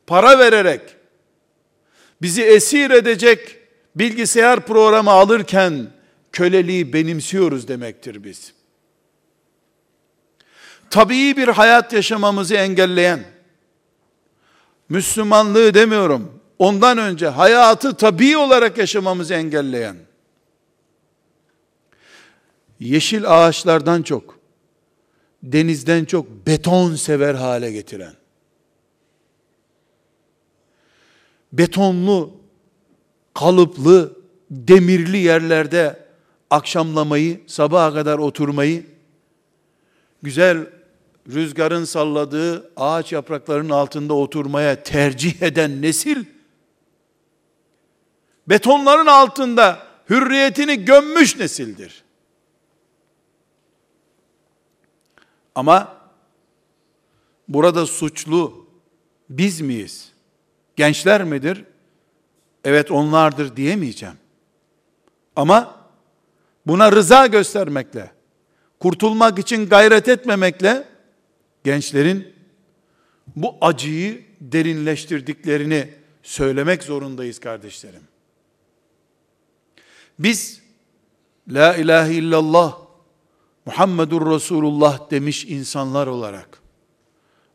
Para 0.07 0.39
vererek 0.39 0.81
bizi 2.23 2.43
esir 2.43 2.91
edecek 2.91 3.59
bilgisayar 3.97 4.67
programı 4.67 5.11
alırken 5.11 5.87
köleliği 6.33 6.93
benimsiyoruz 6.93 7.69
demektir 7.69 8.25
biz. 8.25 8.53
Tabii 10.91 11.37
bir 11.37 11.49
hayat 11.49 11.93
yaşamamızı 11.93 12.55
engelleyen, 12.55 13.25
Müslümanlığı 14.89 15.75
demiyorum, 15.75 16.41
ondan 16.59 16.99
önce 16.99 17.29
hayatı 17.29 17.97
tabii 17.97 18.37
olarak 18.37 18.79
yaşamamızı 18.79 19.35
engelleyen, 19.35 19.97
yeşil 22.81 23.25
ağaçlardan 23.27 24.03
çok, 24.03 24.39
denizden 25.43 26.05
çok 26.05 26.47
beton 26.47 26.95
sever 26.95 27.35
hale 27.35 27.73
getiren, 27.73 28.15
betonlu, 31.53 32.44
kalıplı, 33.35 34.19
demirli 34.51 35.17
yerlerde 35.17 36.05
akşamlamayı, 36.51 37.41
sabaha 37.47 37.95
kadar 37.95 38.19
oturmayı, 38.19 38.87
güzel 40.23 40.67
rüzgarın 41.29 41.85
salladığı 41.85 42.73
ağaç 42.77 43.13
yapraklarının 43.13 43.71
altında 43.71 44.15
oturmaya 44.15 44.83
tercih 44.83 45.43
eden 45.43 45.83
nesil, 45.83 46.25
betonların 48.47 49.07
altında 49.07 49.87
hürriyetini 50.11 50.85
gömmüş 50.85 51.39
nesildir. 51.39 52.05
Ama 55.55 55.97
burada 57.49 57.87
suçlu 57.87 58.67
biz 59.31 59.61
miyiz? 59.61 60.13
Gençler 60.77 61.25
midir? 61.25 61.65
Evet 62.65 62.91
onlardır 62.91 63.57
diyemeyeceğim. 63.57 64.15
Ama 65.37 65.89
buna 66.67 66.93
rıza 66.93 67.27
göstermekle, 67.27 68.11
kurtulmak 68.81 69.39
için 69.39 69.69
gayret 69.69 70.09
etmemekle 70.09 70.89
gençlerin 71.65 72.35
bu 73.37 73.57
acıyı 73.61 74.25
derinleştirdiklerini 74.41 75.91
söylemek 76.23 76.83
zorundayız 76.83 77.39
kardeşlerim. 77.39 78.03
Biz 80.19 80.61
La 81.49 81.77
ilahe 81.77 82.15
illallah 82.15 82.79
Muhammedur 83.67 84.35
Resulullah 84.35 85.11
demiş 85.11 85.45
insanlar 85.45 86.07
olarak 86.07 86.63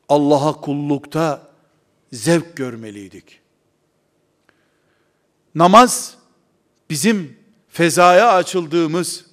Allah'a 0.10 0.54
kullukta 0.54 1.50
zevk 2.12 2.56
görmeliydik. 2.56 3.42
Namaz 5.56 6.18
bizim 6.90 7.38
fezaya 7.70 8.34
açıldığımız, 8.34 9.26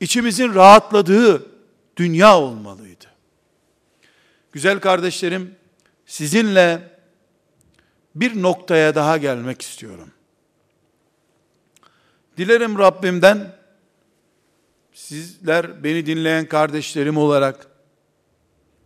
içimizin 0.00 0.54
rahatladığı 0.54 1.46
dünya 1.96 2.38
olmalıydı. 2.38 3.04
Güzel 4.52 4.80
kardeşlerim, 4.80 5.56
sizinle 6.06 6.98
bir 8.14 8.42
noktaya 8.42 8.94
daha 8.94 9.16
gelmek 9.16 9.62
istiyorum. 9.62 10.10
Dilerim 12.36 12.78
Rabbimden 12.78 13.56
sizler 14.92 15.84
beni 15.84 16.06
dinleyen 16.06 16.48
kardeşlerim 16.48 17.16
olarak 17.16 17.66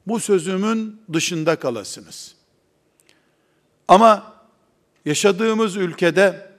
bu 0.07 0.21
sözümün 0.21 1.03
dışında 1.13 1.57
kalasınız. 1.57 2.35
Ama 3.89 4.32
yaşadığımız 5.05 5.77
ülkede 5.77 6.53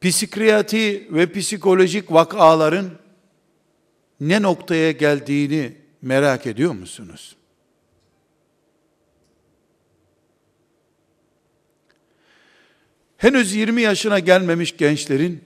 psikiyatri 0.00 1.08
ve 1.10 1.32
psikolojik 1.32 2.12
vakaların 2.12 2.90
ne 4.20 4.42
noktaya 4.42 4.92
geldiğini 4.92 5.76
merak 6.02 6.46
ediyor 6.46 6.72
musunuz? 6.72 7.36
Henüz 13.16 13.54
20 13.54 13.82
yaşına 13.82 14.18
gelmemiş 14.18 14.76
gençlerin 14.76 15.44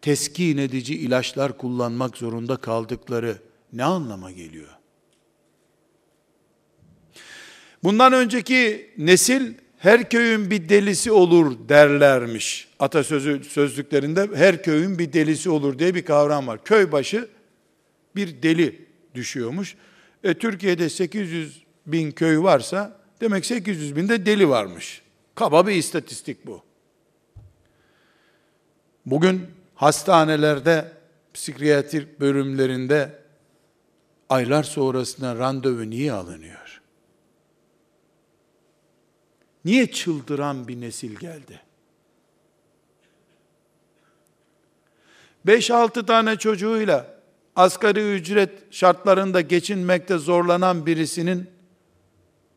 teskin 0.00 0.58
edici 0.58 0.94
ilaçlar 0.98 1.58
kullanmak 1.58 2.16
zorunda 2.16 2.56
kaldıkları 2.56 3.38
ne 3.72 3.84
anlama 3.84 4.30
geliyor? 4.30 4.83
Bundan 7.84 8.12
önceki 8.12 8.90
nesil 8.98 9.54
her 9.78 10.08
köyün 10.08 10.50
bir 10.50 10.68
delisi 10.68 11.12
olur 11.12 11.68
derlermiş. 11.68 12.68
Atasözü 12.78 13.44
sözlüklerinde 13.44 14.28
her 14.34 14.62
köyün 14.62 14.98
bir 14.98 15.12
delisi 15.12 15.50
olur 15.50 15.78
diye 15.78 15.94
bir 15.94 16.04
kavram 16.04 16.46
var. 16.46 16.64
Köy 16.64 16.92
başı 16.92 17.28
bir 18.16 18.42
deli 18.42 18.86
düşüyormuş. 19.14 19.74
E, 20.24 20.34
Türkiye'de 20.34 20.88
800 20.88 21.62
bin 21.86 22.10
köy 22.10 22.38
varsa 22.38 23.00
demek 23.20 23.46
800 23.46 23.96
binde 23.96 24.26
deli 24.26 24.48
varmış. 24.48 25.02
Kaba 25.34 25.66
bir 25.66 25.74
istatistik 25.74 26.46
bu. 26.46 26.62
Bugün 29.06 29.46
hastanelerde, 29.74 30.92
psikiyatrik 31.34 32.20
bölümlerinde 32.20 33.18
aylar 34.28 34.62
sonrasında 34.62 35.36
randevu 35.36 35.90
niye 35.90 36.12
alınıyor? 36.12 36.63
Niye 39.64 39.90
çıldıran 39.90 40.68
bir 40.68 40.80
nesil 40.80 41.16
geldi? 41.16 41.60
5-6 45.46 46.06
tane 46.06 46.36
çocuğuyla 46.36 47.14
asgari 47.56 48.14
ücret 48.14 48.50
şartlarında 48.70 49.40
geçinmekte 49.40 50.18
zorlanan 50.18 50.86
birisinin 50.86 51.50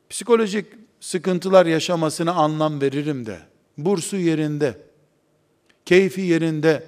psikolojik 0.09 0.65
sıkıntılar 0.99 1.65
yaşamasına 1.65 2.33
anlam 2.33 2.81
veririm 2.81 3.25
de. 3.25 3.39
Bursu 3.77 4.17
yerinde, 4.17 4.77
keyfi 5.85 6.21
yerinde, 6.21 6.83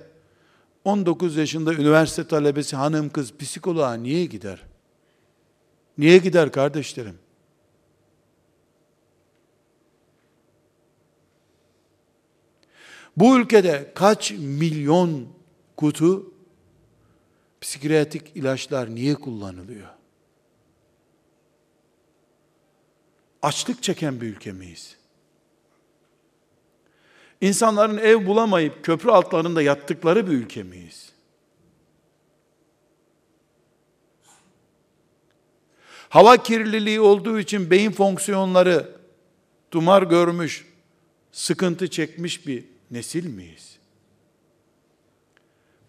19 0.85 1.37
yaşında 1.37 1.73
üniversite 1.73 2.27
talebesi 2.27 2.75
hanım 2.75 3.09
kız 3.09 3.37
psikoloğa 3.37 3.93
niye 3.93 4.25
gider? 4.25 4.61
Niye 5.97 6.17
gider 6.17 6.51
kardeşlerim? 6.51 7.15
Bu 13.19 13.39
ülkede 13.39 13.91
kaç 13.95 14.31
milyon 14.31 15.27
kutu 15.77 16.33
psikiyatrik 17.61 18.31
ilaçlar 18.35 18.95
niye 18.95 19.15
kullanılıyor? 19.15 19.87
Açlık 23.41 23.83
çeken 23.83 24.21
bir 24.21 24.27
ülke 24.27 24.51
miyiz? 24.51 24.97
İnsanların 27.41 27.97
ev 27.97 28.25
bulamayıp 28.25 28.83
köprü 28.83 29.11
altlarında 29.11 29.61
yattıkları 29.61 30.27
bir 30.27 30.31
ülke 30.31 30.63
miyiz? 30.63 31.11
Hava 36.09 36.43
kirliliği 36.43 36.99
olduğu 36.99 37.39
için 37.39 37.71
beyin 37.71 37.91
fonksiyonları 37.91 38.95
dumar 39.71 40.03
görmüş, 40.03 40.67
sıkıntı 41.31 41.89
çekmiş 41.89 42.47
bir 42.47 42.78
nesil 42.91 43.25
miyiz? 43.27 43.79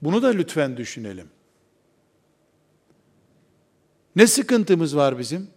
Bunu 0.02 0.22
da 0.22 0.28
lütfen 0.28 0.76
düşünelim. 0.76 1.30
Ne 4.16 4.26
sıkıntımız 4.26 4.96
var 4.96 5.18
bizim? 5.18 5.50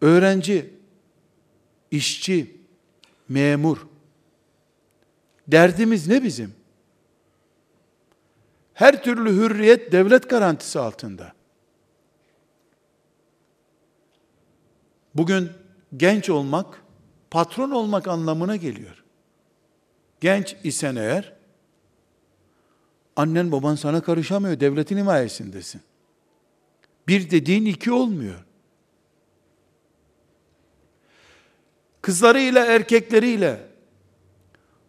Öğrenci, 0.00 0.74
işçi, 1.90 2.56
memur. 3.28 3.86
Derdimiz 5.48 6.08
ne 6.08 6.22
bizim? 6.22 6.54
Her 8.74 9.02
türlü 9.02 9.30
hürriyet 9.30 9.92
devlet 9.92 10.30
garantisi 10.30 10.78
altında. 10.78 11.32
Bugün 15.14 15.50
genç 15.96 16.30
olmak 16.30 16.81
patron 17.32 17.70
olmak 17.70 18.08
anlamına 18.08 18.56
geliyor. 18.56 19.04
Genç 20.20 20.56
isen 20.64 20.96
eğer, 20.96 21.32
annen 23.16 23.52
baban 23.52 23.74
sana 23.74 24.02
karışamıyor, 24.02 24.60
devletin 24.60 24.96
himayesindesin. 24.96 25.80
Bir 27.08 27.30
dediğin 27.30 27.66
iki 27.66 27.92
olmuyor. 27.92 28.44
Kızlarıyla 32.02 32.66
erkekleriyle 32.66 33.60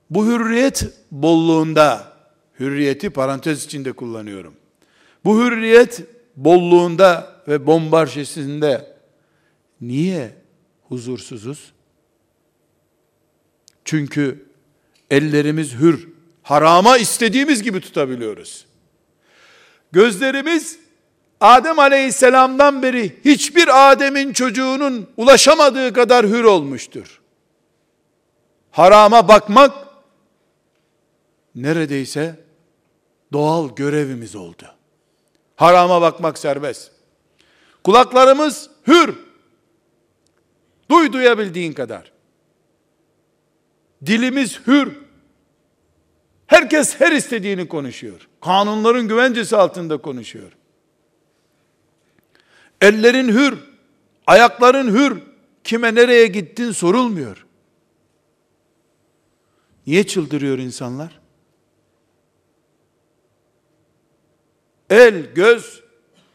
Bu 0.09 0.25
hürriyet 0.25 0.93
bolluğunda, 1.11 2.13
hürriyeti 2.59 3.09
parantez 3.09 3.65
içinde 3.65 3.91
kullanıyorum. 3.91 4.53
Bu 5.25 5.43
hürriyet 5.43 6.03
bolluğunda 6.35 7.41
ve 7.47 7.67
bombarşesinde 7.67 8.97
niye 9.81 10.35
huzursuzuz? 10.81 11.73
Çünkü 13.85 14.45
ellerimiz 15.11 15.73
hür, 15.73 16.07
harama 16.43 16.97
istediğimiz 16.97 17.63
gibi 17.63 17.81
tutabiliyoruz. 17.81 18.65
Gözlerimiz 19.91 20.79
Adem 21.41 21.79
Aleyhisselam'dan 21.79 22.83
beri 22.83 23.19
hiçbir 23.25 23.91
Adem'in 23.91 24.33
çocuğunun 24.33 25.09
ulaşamadığı 25.17 25.93
kadar 25.93 26.25
hür 26.25 26.43
olmuştur. 26.43 27.21
Harama 28.71 29.27
bakmak 29.27 29.87
neredeyse 31.55 32.39
doğal 33.33 33.75
görevimiz 33.75 34.35
oldu. 34.35 34.75
Harama 35.55 36.01
bakmak 36.01 36.37
serbest. 36.37 36.91
Kulaklarımız 37.83 38.69
hür. 38.87 39.15
Duy 40.91 41.13
duyabildiğin 41.13 41.73
kadar. 41.73 42.12
Dilimiz 44.05 44.59
hür. 44.67 44.97
Herkes 46.47 46.99
her 46.99 47.11
istediğini 47.11 47.67
konuşuyor. 47.67 48.27
Kanunların 48.41 49.07
güvencesi 49.07 49.57
altında 49.57 49.97
konuşuyor. 49.97 50.51
Ellerin 52.81 53.27
hür, 53.27 53.57
ayakların 54.27 54.95
hür. 54.95 55.23
Kime 55.63 55.95
nereye 55.95 56.27
gittin 56.27 56.71
sorulmuyor. 56.71 57.45
Niye 59.87 60.07
çıldırıyor 60.07 60.57
insanlar? 60.57 61.19
El, 64.89 65.33
göz, 65.33 65.83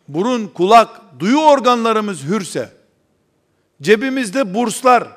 burun, 0.09 0.47
kulak, 0.47 1.01
duyu 1.19 1.39
organlarımız 1.39 2.25
hürse, 2.25 2.73
cebimizde 3.83 4.55
burslar, 4.55 5.09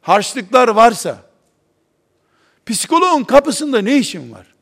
harçlıklar 0.00 0.68
varsa, 0.68 1.33
psikoloğun 2.66 3.24
kapısında 3.24 3.78
ne 3.78 3.98
işin 3.98 4.32
var? 4.32 4.54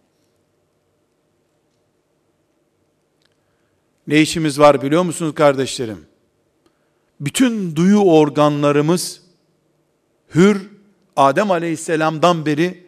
Ne 4.07 4.21
işimiz 4.21 4.59
var 4.59 4.83
biliyor 4.83 5.03
musunuz 5.03 5.35
kardeşlerim? 5.35 6.07
Bütün 7.21 7.77
duyu 7.77 7.99
organlarımız 7.99 9.23
hür, 10.35 10.71
Adem 11.17 11.51
aleyhisselamdan 11.51 12.47
beri 12.47 12.87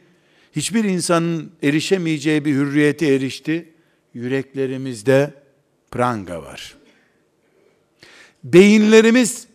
hiçbir 0.56 0.84
insanın 0.84 1.52
erişemeyeceği 1.62 2.44
bir 2.44 2.54
hürriyete 2.54 3.14
erişti. 3.14 3.70
Yüreklerimizde 4.14 5.34
pranga 5.90 6.42
var. 6.42 6.76
Beyinlerimiz 8.44 9.46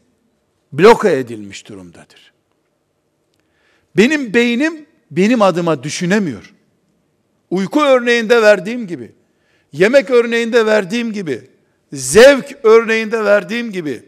bloka 0.73 1.09
edilmiş 1.09 1.67
durumdadır. 1.67 2.33
Benim 3.97 4.33
beynim 4.33 4.85
benim 5.11 5.41
adıma 5.41 5.83
düşünemiyor. 5.83 6.53
Uyku 7.49 7.81
örneğinde 7.81 8.41
verdiğim 8.41 8.87
gibi, 8.87 9.11
yemek 9.71 10.09
örneğinde 10.09 10.65
verdiğim 10.65 11.13
gibi, 11.13 11.49
zevk 11.93 12.57
örneğinde 12.63 13.23
verdiğim 13.25 13.71
gibi, 13.71 14.03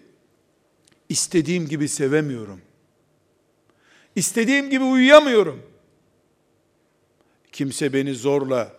istediğim 1.10 1.68
gibi 1.68 1.88
sevemiyorum. 1.88 2.62
İstediğim 4.16 4.70
gibi 4.70 4.84
uyuyamıyorum. 4.84 5.62
Kimse 7.52 7.94
beni 7.94 8.16
zorla 8.16 8.74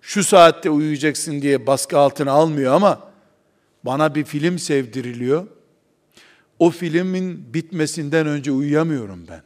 şu 0.00 0.24
saatte 0.24 0.70
uyuyacaksın 0.70 1.42
diye 1.42 1.66
baskı 1.66 1.98
altına 1.98 2.32
almıyor 2.32 2.74
ama 2.74 3.12
bana 3.84 4.14
bir 4.14 4.24
film 4.24 4.58
sevdiriliyor. 4.58 5.46
O 6.58 6.70
filmin 6.70 7.54
bitmesinden 7.54 8.26
önce 8.26 8.52
uyuyamıyorum 8.52 9.26
ben. 9.28 9.42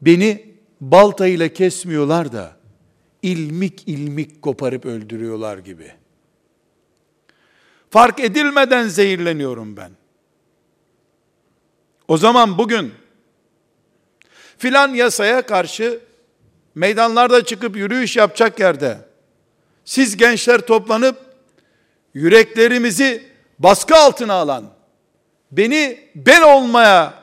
Beni 0.00 0.54
balta 0.80 1.26
ile 1.26 1.52
kesmiyorlar 1.52 2.32
da 2.32 2.56
ilmik 3.22 3.88
ilmik 3.88 4.42
koparıp 4.42 4.86
öldürüyorlar 4.86 5.58
gibi. 5.58 5.92
Fark 7.90 8.20
edilmeden 8.20 8.88
zehirleniyorum 8.88 9.76
ben. 9.76 9.90
O 12.08 12.16
zaman 12.16 12.58
bugün 12.58 12.94
filan 14.58 14.94
yasaya 14.94 15.42
karşı 15.42 16.00
meydanlarda 16.74 17.44
çıkıp 17.44 17.76
yürüyüş 17.76 18.16
yapacak 18.16 18.60
yerde 18.60 18.98
siz 19.84 20.16
gençler 20.16 20.60
toplanıp 20.60 21.18
yüreklerimizi 22.14 23.30
baskı 23.58 23.96
altına 23.96 24.34
alan, 24.34 24.64
beni 25.52 25.98
ben 26.14 26.42
olmaya, 26.42 27.14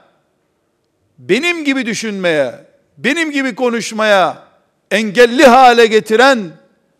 benim 1.17 1.65
gibi 1.65 1.85
düşünmeye, 1.85 2.66
benim 2.97 3.31
gibi 3.31 3.55
konuşmaya 3.55 4.43
engelli 4.91 5.43
hale 5.43 5.85
getiren 5.85 6.51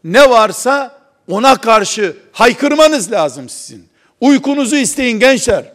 ne 0.03 0.29
varsa 0.29 0.99
ona 1.27 1.55
karşı 1.61 2.17
haykırmanız 2.31 3.11
lazım 3.11 3.49
sizin. 3.49 3.89
Uykunuzu 4.21 4.75
isteyin 4.75 5.19
gençler. 5.19 5.73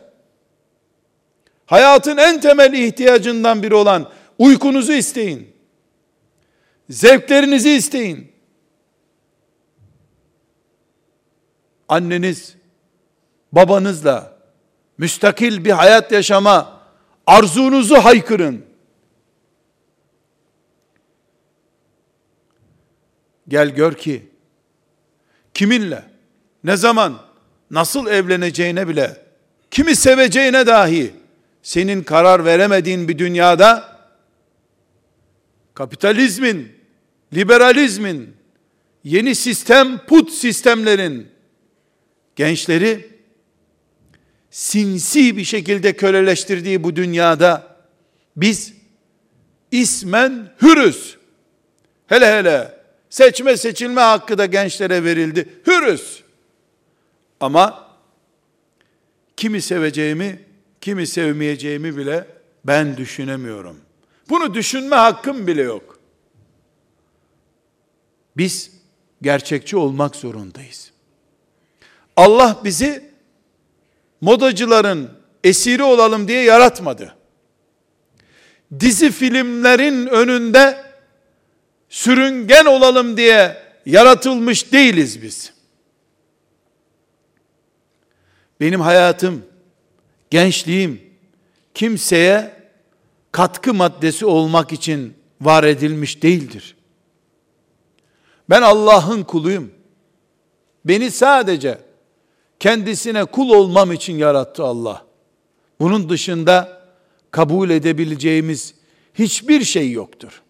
Hayatın 1.67 2.17
en 2.17 2.41
temel 2.41 2.73
ihtiyacından 2.73 3.63
biri 3.63 3.75
olan 3.75 4.11
uykunuzu 4.39 4.93
isteyin. 4.93 5.53
Zevklerinizi 6.91 7.71
isteyin. 7.71 8.33
Anneniz, 11.89 12.55
babanızla 13.53 14.37
müstakil 14.99 15.65
bir 15.65 15.71
hayat 15.71 16.13
yaşama 16.13 16.81
arzunuzu 17.27 17.95
haykırın. 17.95 18.72
Gel 23.49 23.69
gör 23.69 23.95
ki 23.95 24.23
kiminle, 25.55 26.05
ne 26.65 26.77
zaman, 26.77 27.23
nasıl 27.71 28.07
evleneceğine 28.07 28.89
bile, 28.89 29.23
kimi 29.71 29.97
seveceğine 29.97 30.67
dahi 30.67 31.15
senin 31.63 32.03
karar 32.03 32.45
veremediğin 32.45 33.09
bir 33.09 33.19
dünyada 33.19 33.99
kapitalizmin, 35.75 36.73
liberalizmin, 37.35 38.37
yeni 39.05 39.35
sistem, 39.35 39.99
put 39.99 40.31
sistemlerin 40.31 41.29
gençleri 42.37 43.13
sinsi 44.51 45.37
bir 45.37 45.45
şekilde 45.45 45.97
köleleştirdiği 45.97 46.85
bu 46.85 46.97
dünyada 46.97 47.77
biz 48.37 48.73
ismen 49.71 50.53
hürüz. 50.63 51.19
Hele 52.07 52.39
hele 52.39 52.82
seçme 53.13 53.57
seçilme 53.57 54.01
hakkı 54.01 54.39
da 54.39 54.47
gençlere 54.47 55.05
verildi. 55.05 55.49
Hürüz. 55.67 56.23
Ama 57.41 57.89
kimi 59.37 59.63
seveceğimi, 59.63 60.41
kimi 60.81 61.07
sevmeyeceğimi 61.07 61.97
bile 61.97 62.27
ben 62.65 62.97
düşünemiyorum. 62.97 63.81
Bunu 64.29 64.55
düşünme 64.55 64.97
hakkım 64.97 65.47
bile 65.47 65.63
yok. 65.63 65.99
Biz 68.37 68.71
gerçekçi 69.23 69.77
olmak 69.77 70.17
zorundayız. 70.17 70.93
Allah 72.17 72.61
bizi 72.65 73.11
modacıların 74.21 75.11
esiri 75.45 75.83
olalım 75.83 76.29
diye 76.29 76.43
yaratmadı. 76.43 77.17
Dizi 78.81 79.11
filmlerin 79.11 80.07
önünde 80.07 80.92
sürüngen 81.93 82.65
olalım 82.65 83.17
diye 83.17 83.57
yaratılmış 83.87 84.73
değiliz 84.73 85.23
biz. 85.23 85.53
Benim 88.61 88.81
hayatım, 88.81 89.45
gençliğim 90.31 91.01
kimseye 91.75 92.55
katkı 93.33 93.75
maddesi 93.75 94.27
olmak 94.27 94.73
için 94.73 95.15
var 95.41 95.65
edilmiş 95.65 96.23
değildir. 96.23 96.77
Ben 98.51 98.63
Allah'ın 98.63 99.23
kuluyum. 99.23 99.71
Beni 100.85 101.11
sadece 101.11 101.79
kendisine 102.61 103.25
kul 103.25 103.51
olmam 103.51 103.93
için 103.93 104.17
yarattı 104.17 104.65
Allah. 104.65 105.07
Bunun 105.81 106.09
dışında 106.09 106.83
kabul 107.31 107.71
edebileceğimiz 107.71 108.75
hiçbir 109.15 109.65
şey 109.65 109.91
yoktur. 109.91 110.42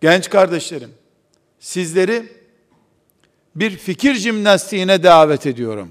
Genç 0.00 0.30
kardeşlerim, 0.30 0.94
sizleri 1.60 2.32
bir 3.56 3.76
fikir 3.76 4.14
jimnastiğine 4.14 5.02
davet 5.02 5.46
ediyorum. 5.46 5.90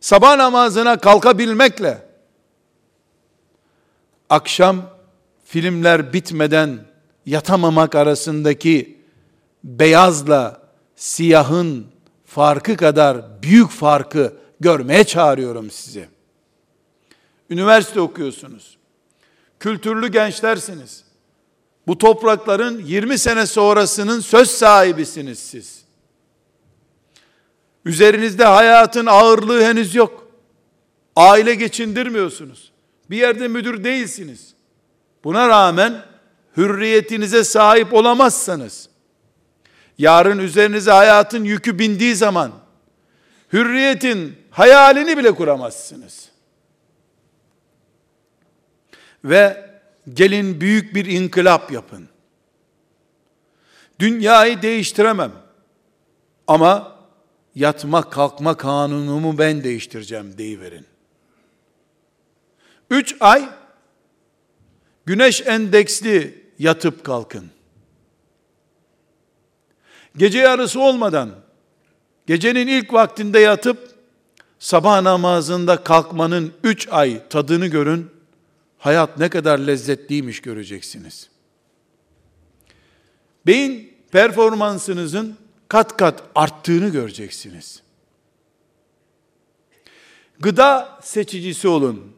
Sabah 0.00 0.36
namazına 0.36 1.00
kalkabilmekle 1.00 2.06
akşam 4.30 4.90
filmler 5.44 6.12
bitmeden 6.12 6.78
yatamamak 7.26 7.94
arasındaki 7.94 9.00
beyazla 9.64 10.62
siyahın 10.96 11.86
farkı 12.24 12.76
kadar 12.76 13.42
büyük 13.42 13.70
farkı 13.70 14.36
görmeye 14.60 15.04
çağırıyorum 15.04 15.70
sizi. 15.70 16.08
Üniversite 17.50 18.00
okuyorsunuz. 18.00 18.76
Kültürlü 19.60 20.08
gençlersiniz. 20.08 21.05
Bu 21.86 21.98
toprakların 21.98 22.78
20 22.78 23.18
sene 23.18 23.46
sonrasının 23.46 24.20
söz 24.20 24.50
sahibisiniz 24.50 25.38
siz. 25.38 25.84
Üzerinizde 27.84 28.44
hayatın 28.44 29.06
ağırlığı 29.06 29.64
henüz 29.64 29.94
yok. 29.94 30.28
Aile 31.16 31.54
geçindirmiyorsunuz. 31.54 32.72
Bir 33.10 33.16
yerde 33.16 33.48
müdür 33.48 33.84
değilsiniz. 33.84 34.54
Buna 35.24 35.48
rağmen 35.48 36.02
hürriyetinize 36.56 37.44
sahip 37.44 37.94
olamazsanız, 37.94 38.88
yarın 39.98 40.38
üzerinize 40.38 40.90
hayatın 40.90 41.44
yükü 41.44 41.78
bindiği 41.78 42.14
zaman, 42.14 42.52
hürriyetin 43.52 44.36
hayalini 44.50 45.18
bile 45.18 45.32
kuramazsınız. 45.32 46.28
Ve 49.24 49.65
gelin 50.14 50.60
büyük 50.60 50.94
bir 50.94 51.06
inkılap 51.06 51.72
yapın. 51.72 52.08
Dünyayı 53.98 54.62
değiştiremem. 54.62 55.32
Ama 56.46 56.96
yatma 57.54 58.10
kalkma 58.10 58.56
kanunumu 58.56 59.38
ben 59.38 59.64
değiştireceğim 59.64 60.38
deyiverin. 60.38 60.86
Üç 62.90 63.16
ay 63.20 63.48
güneş 65.06 65.42
endeksli 65.46 66.44
yatıp 66.58 67.04
kalkın. 67.04 67.50
Gece 70.16 70.38
yarısı 70.38 70.80
olmadan 70.80 71.30
gecenin 72.26 72.66
ilk 72.66 72.92
vaktinde 72.92 73.38
yatıp 73.38 73.90
sabah 74.58 75.02
namazında 75.02 75.84
kalkmanın 75.84 76.52
üç 76.64 76.88
ay 76.90 77.28
tadını 77.28 77.66
görün. 77.66 78.15
Hayat 78.86 79.18
ne 79.18 79.28
kadar 79.28 79.58
lezzetliymiş 79.58 80.40
göreceksiniz. 80.40 81.28
Beyin 83.46 83.92
performansınızın 84.10 85.36
kat 85.68 85.96
kat 85.96 86.22
arttığını 86.34 86.88
göreceksiniz. 86.88 87.82
Gıda 90.40 90.98
seçicisi 91.02 91.68
olun. 91.68 92.12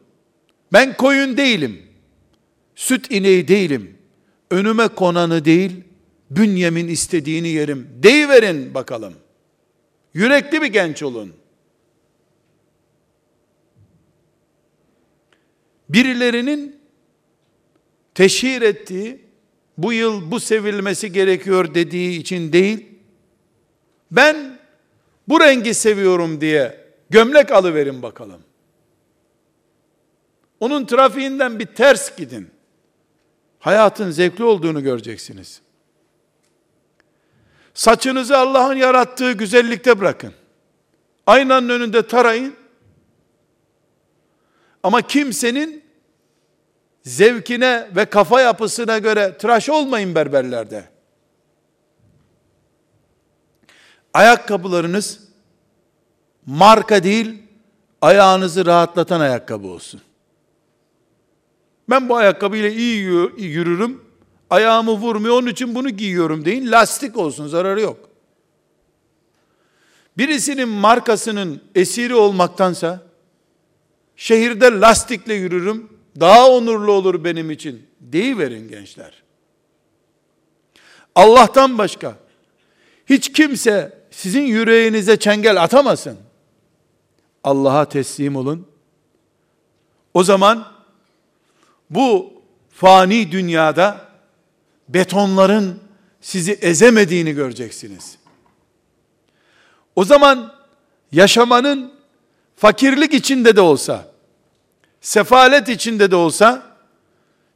Ben 0.73 0.97
koyun 0.97 1.37
değilim. 1.37 1.81
Süt 2.75 3.11
ineği 3.11 3.47
değilim. 3.47 3.97
Önüme 4.51 4.87
konanı 4.87 5.45
değil, 5.45 5.71
bünyemin 6.31 6.87
istediğini 6.87 7.47
yerim. 7.47 7.89
Deyiverin 8.03 8.73
bakalım. 8.73 9.13
Yürekli 10.13 10.61
bir 10.61 10.67
genç 10.67 11.03
olun. 11.03 11.33
Birilerinin 15.89 16.79
teşhir 18.15 18.61
ettiği, 18.61 19.21
bu 19.77 19.93
yıl 19.93 20.31
bu 20.31 20.39
sevilmesi 20.39 21.11
gerekiyor 21.11 21.73
dediği 21.73 22.19
için 22.19 22.53
değil, 22.53 22.85
ben 24.11 24.59
bu 25.27 25.39
rengi 25.39 25.73
seviyorum 25.73 26.41
diye 26.41 26.85
gömlek 27.09 27.51
alıverin 27.51 28.01
bakalım. 28.01 28.41
Onun 30.59 30.85
trafiğinden 30.85 31.59
bir 31.59 31.65
ters 31.65 32.17
gidin. 32.17 32.49
Hayatın 33.59 34.11
zevkli 34.11 34.43
olduğunu 34.43 34.83
göreceksiniz. 34.83 35.61
Saçınızı 37.73 38.37
Allah'ın 38.37 38.75
yarattığı 38.75 39.31
güzellikte 39.31 39.99
bırakın. 39.99 40.33
Aynanın 41.27 41.69
önünde 41.69 42.07
tarayın. 42.07 42.55
Ama 44.83 45.01
kimsenin 45.01 45.78
zevkine 47.03 47.89
ve 47.95 48.05
kafa 48.05 48.41
yapısına 48.41 48.97
göre 48.97 49.37
tıraş 49.37 49.69
olmayın 49.69 50.15
berberlerde. 50.15 50.89
Ayakkabılarınız 54.13 55.19
marka 56.45 57.03
değil, 57.03 57.43
ayağınızı 58.01 58.65
rahatlatan 58.65 59.19
ayakkabı 59.19 59.67
olsun. 59.67 60.01
Ben 61.89 62.09
bu 62.09 62.15
ayakkabıyla 62.15 62.69
iyi 62.69 63.03
yürürüm. 63.37 64.09
Ayağımı 64.49 64.91
vurmuyor 64.91 65.35
onun 65.35 65.47
için 65.47 65.75
bunu 65.75 65.89
giyiyorum 65.89 66.45
deyin. 66.45 66.71
Lastik 66.71 67.17
olsun 67.17 67.47
zararı 67.47 67.81
yok. 67.81 68.09
Birisinin 70.17 70.69
markasının 70.69 71.61
esiri 71.75 72.15
olmaktansa 72.15 73.01
şehirde 74.15 74.65
lastikle 74.65 75.33
yürürüm. 75.33 75.98
Daha 76.19 76.49
onurlu 76.49 76.91
olur 76.91 77.23
benim 77.23 77.51
için. 77.51 77.87
Deyiverin 77.99 78.67
gençler. 78.67 79.23
Allah'tan 81.15 81.77
başka 81.77 82.15
hiç 83.05 83.33
kimse 83.33 83.99
sizin 84.11 84.41
yüreğinize 84.41 85.19
çengel 85.19 85.63
atamasın. 85.63 86.17
Allah'a 87.43 87.89
teslim 87.89 88.35
olun. 88.35 88.67
O 90.13 90.23
zaman 90.23 90.67
bu 91.89 92.33
fani 92.69 93.31
dünyada 93.31 94.09
betonların 94.89 95.79
sizi 96.21 96.51
ezemediğini 96.51 97.33
göreceksiniz. 97.33 98.17
O 99.95 100.05
zaman 100.05 100.53
yaşamanın 101.11 101.93
fakirlik 102.55 103.13
içinde 103.13 103.55
de 103.55 103.61
olsa, 103.61 104.08
sefalet 105.01 105.69
içinde 105.69 106.11
de 106.11 106.15
olsa 106.15 106.77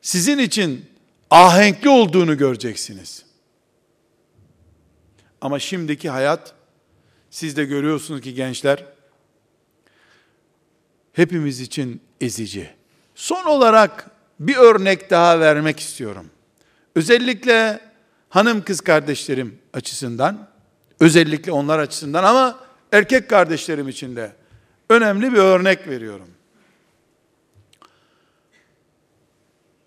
sizin 0.02 0.38
için 0.38 0.86
ahenkli 1.30 1.90
olduğunu 1.90 2.38
göreceksiniz. 2.38 3.26
Ama 5.42 5.60
şimdiki 5.60 6.10
hayat 6.10 6.54
siz 7.30 7.58
de 7.58 7.66
görüyorsunuz 7.66 8.22
ki 8.22 8.34
gençler 8.34 8.86
hepimiz 11.14 11.60
için 11.60 12.02
ezici. 12.22 12.70
Son 13.16 13.46
olarak 13.46 14.10
bir 14.40 14.56
örnek 14.56 15.10
daha 15.10 15.40
vermek 15.40 15.80
istiyorum. 15.80 16.26
Özellikle 16.96 17.80
hanım 18.30 18.64
kız 18.64 18.82
kardeşlerim 18.82 19.60
açısından, 19.74 20.48
özellikle 21.00 21.52
onlar 21.52 21.80
açısından 21.80 22.24
ama 22.24 22.60
erkek 22.92 23.30
kardeşlerim 23.30 23.90
için 23.90 24.16
de 24.16 24.32
önemli 24.90 25.34
bir 25.34 25.38
örnek 25.38 25.88
veriyorum. 25.88 26.28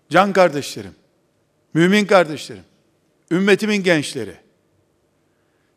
Can 0.09 0.33
kardeşlerim, 0.33 0.95
mümin 1.73 2.05
kardeşlerim, 2.05 2.63
ümmetimin 3.31 3.83
gençleri, 3.83 4.35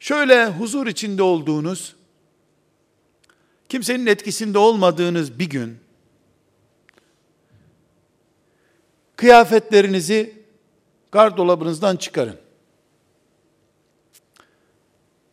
şöyle 0.01 0.47
huzur 0.47 0.87
içinde 0.87 1.22
olduğunuz, 1.22 1.97
kimsenin 3.68 4.07
etkisinde 4.07 4.59
olmadığınız 4.59 5.39
bir 5.39 5.51
gün, 5.51 5.78
Kıyafetlerinizi 9.20 10.35
gardolabınızdan 11.12 11.97
çıkarın. 11.97 12.37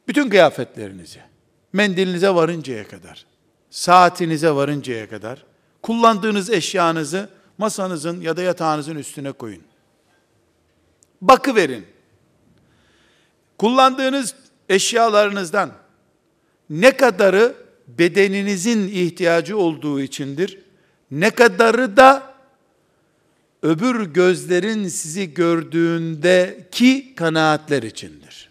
Bütün 0.08 0.30
kıyafetlerinizi, 0.30 1.20
mendilinize 1.74 2.30
varıncaya 2.30 2.88
kadar, 2.88 3.26
saatinize 3.70 4.52
varıncaya 4.52 5.10
kadar, 5.10 5.46
kullandığınız 5.82 6.50
eşyanızı 6.50 7.30
masanızın 7.58 8.22
ya 8.22 8.38
da 8.38 8.42
yatağınızın 8.42 8.96
üstüne 8.96 9.32
koyun. 9.32 9.62
Bakı 11.22 11.56
verin. 11.56 11.86
Kullandığınız 13.58 14.36
eşyalarınızdan 14.70 15.72
ne 16.70 16.98
kadarı 16.98 17.56
bedeninizin 17.88 18.88
ihtiyacı 18.88 19.58
olduğu 19.58 20.02
içindir, 20.02 20.60
ne 21.12 21.30
kadarı 21.30 21.98
da 21.98 22.34
öbür 23.64 24.06
gözlerin 24.06 24.88
sizi 24.88 25.34
gördüğündeki 25.34 27.16
kanaatler 27.16 27.84
içindir. 27.84 28.50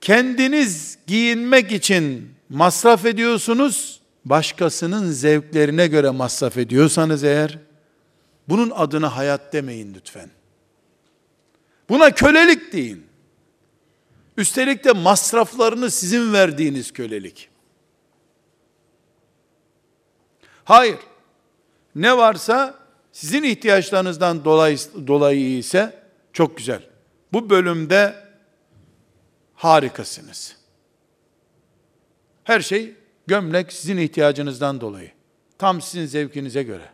Kendiniz 0.00 0.98
giyinmek 1.06 1.72
için 1.72 2.30
masraf 2.48 3.06
ediyorsunuz, 3.06 3.97
başkasının 4.30 5.10
zevklerine 5.10 5.86
göre 5.86 6.10
masraf 6.10 6.56
ediyorsanız 6.56 7.24
eğer, 7.24 7.58
bunun 8.48 8.70
adına 8.70 9.16
hayat 9.16 9.52
demeyin 9.52 9.94
lütfen. 9.94 10.30
Buna 11.88 12.14
kölelik 12.14 12.72
deyin. 12.72 13.06
Üstelik 14.36 14.84
de 14.84 14.92
masraflarını 14.92 15.90
sizin 15.90 16.32
verdiğiniz 16.32 16.92
kölelik. 16.92 17.48
Hayır 20.64 20.98
Ne 21.94 22.16
varsa 22.16 22.74
sizin 23.12 23.42
ihtiyaçlarınızdan 23.42 24.44
dolayı, 24.44 24.78
dolayı 25.06 25.58
ise 25.58 26.02
çok 26.32 26.56
güzel. 26.56 26.82
Bu 27.32 27.50
bölümde 27.50 28.14
harikasınız. 29.54 30.56
Her 32.44 32.60
şey 32.60 32.94
gömlek 33.28 33.72
sizin 33.72 33.96
ihtiyacınızdan 33.96 34.80
dolayı. 34.80 35.10
Tam 35.58 35.80
sizin 35.80 36.06
zevkinize 36.06 36.62
göre. 36.62 36.88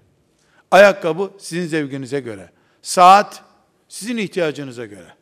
Ayakkabı 0.71 1.33
sizin 1.39 1.67
zevkinize 1.67 2.21
göre. 2.21 2.51
Saat 2.83 3.43
sizin 3.89 4.17
ihtiyacınıza 4.17 4.87
göre. 4.87 5.15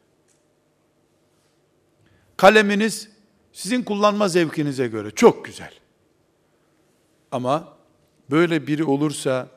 Kaleminiz 2.36 3.08
sizin 3.52 3.82
kullanma 3.82 4.28
zevkinize 4.28 4.88
göre. 4.88 5.10
Çok 5.10 5.44
güzel. 5.44 5.72
Ama 7.32 7.76
böyle 8.30 8.66
biri 8.66 8.84
olursa 8.84 9.48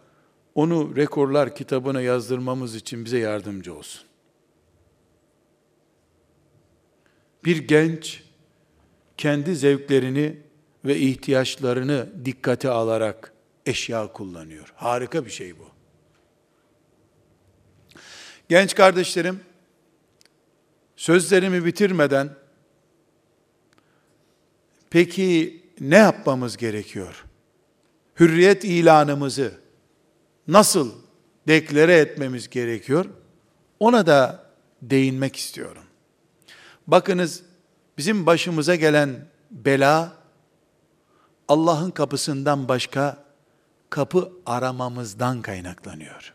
onu 0.56 0.96
rekorlar 0.96 1.56
kitabına 1.56 2.02
yazdırmamız 2.02 2.76
için 2.76 3.06
bize 3.06 3.18
yardımcı 3.18 3.76
olsun. 3.76 4.02
Bir 7.46 7.68
genç 7.68 8.24
kendi 9.18 9.56
zevklerini 9.56 10.45
ve 10.86 10.98
ihtiyaçlarını 10.98 12.26
dikkate 12.26 12.70
alarak 12.70 13.34
eşya 13.66 14.12
kullanıyor. 14.14 14.74
Harika 14.76 15.26
bir 15.26 15.32
şey 15.32 15.60
bu. 15.60 15.70
Genç 18.50 18.76
kardeşlerim, 18.76 19.40
sözlerimi 20.96 21.66
bitirmeden 21.66 22.30
peki 24.90 25.62
ne 25.80 25.96
yapmamız 25.96 26.58
gerekiyor? 26.58 27.26
Hürriyet 28.20 28.64
ilanımızı 28.64 29.52
nasıl 30.48 30.92
deklare 31.48 31.98
etmemiz 31.98 32.50
gerekiyor? 32.50 33.06
Ona 33.80 34.08
da 34.08 34.46
değinmek 34.82 35.36
istiyorum. 35.36 35.84
Bakınız 36.88 37.44
bizim 37.98 38.26
başımıza 38.26 38.76
gelen 38.76 39.28
bela 39.52 40.25
Allah'ın 41.48 41.92
kapısından 41.92 42.68
başka 42.68 43.26
kapı 43.90 44.32
aramamızdan 44.46 45.42
kaynaklanıyor. 45.42 46.34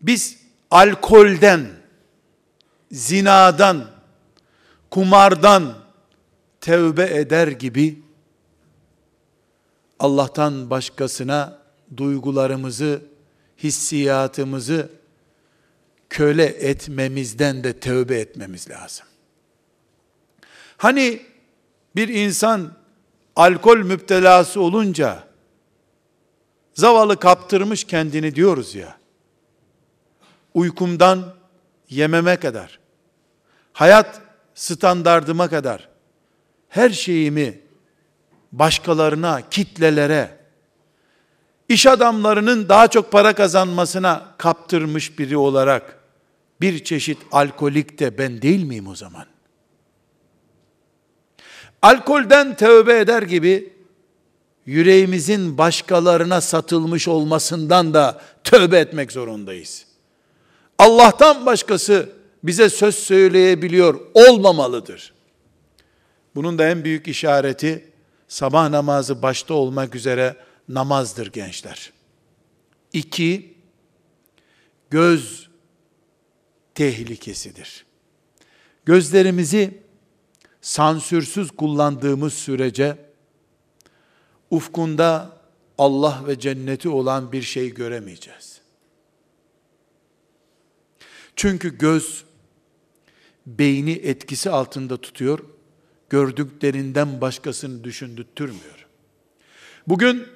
Biz 0.00 0.38
alkolden, 0.70 1.66
zinadan, 2.92 3.90
kumardan 4.90 5.74
tevbe 6.60 7.18
eder 7.18 7.48
gibi 7.48 8.02
Allah'tan 9.98 10.70
başkasına 10.70 11.58
duygularımızı, 11.96 13.02
hissiyatımızı 13.58 14.90
köle 16.10 16.44
etmemizden 16.44 17.64
de 17.64 17.80
tövbe 17.80 18.20
etmemiz 18.20 18.70
lazım. 18.70 19.06
Hani 20.76 21.22
bir 21.96 22.08
insan 22.08 22.72
alkol 23.36 23.76
müptelası 23.78 24.60
olunca 24.60 25.24
zavallı 26.74 27.20
kaptırmış 27.20 27.84
kendini 27.84 28.34
diyoruz 28.34 28.74
ya. 28.74 28.98
Uykumdan 30.54 31.34
yememe 31.88 32.36
kadar, 32.36 32.78
hayat 33.72 34.20
standardıma 34.54 35.48
kadar 35.48 35.88
her 36.68 36.90
şeyimi 36.90 37.60
başkalarına, 38.52 39.48
kitlelere, 39.50 40.38
iş 41.68 41.86
adamlarının 41.86 42.68
daha 42.68 42.88
çok 42.88 43.12
para 43.12 43.34
kazanmasına 43.34 44.34
kaptırmış 44.38 45.18
biri 45.18 45.36
olarak 45.36 45.98
bir 46.60 46.84
çeşit 46.84 47.18
alkolik 47.32 47.98
de 47.98 48.18
ben 48.18 48.42
değil 48.42 48.62
miyim 48.62 48.86
o 48.88 48.94
zaman? 48.94 49.26
Alkolden 51.82 52.56
tövbe 52.56 52.98
eder 52.98 53.22
gibi 53.22 53.72
yüreğimizin 54.66 55.58
başkalarına 55.58 56.40
satılmış 56.40 57.08
olmasından 57.08 57.94
da 57.94 58.20
tövbe 58.44 58.78
etmek 58.78 59.12
zorundayız. 59.12 59.86
Allah'tan 60.78 61.46
başkası 61.46 62.12
bize 62.44 62.70
söz 62.70 62.94
söyleyebiliyor 62.94 64.00
olmamalıdır. 64.14 65.12
Bunun 66.34 66.58
da 66.58 66.68
en 66.68 66.84
büyük 66.84 67.08
işareti 67.08 67.90
sabah 68.28 68.68
namazı 68.68 69.22
başta 69.22 69.54
olmak 69.54 69.94
üzere 69.94 70.36
namazdır 70.68 71.32
gençler. 71.32 71.92
İki, 72.92 73.54
göz 74.90 75.48
tehlikesidir. 76.74 77.86
Gözlerimizi 78.84 79.87
sansürsüz 80.68 81.50
kullandığımız 81.50 82.34
sürece 82.34 82.96
ufkunda 84.50 85.38
Allah 85.78 86.22
ve 86.26 86.38
cenneti 86.38 86.88
olan 86.88 87.32
bir 87.32 87.42
şey 87.42 87.74
göremeyeceğiz. 87.74 88.60
Çünkü 91.36 91.78
göz 91.78 92.24
beyni 93.46 93.92
etkisi 93.92 94.50
altında 94.50 94.96
tutuyor, 94.96 95.38
gördüklerinden 96.10 97.20
başkasını 97.20 97.84
düşündürtmüyor. 97.84 98.86
Bugün 99.86 100.26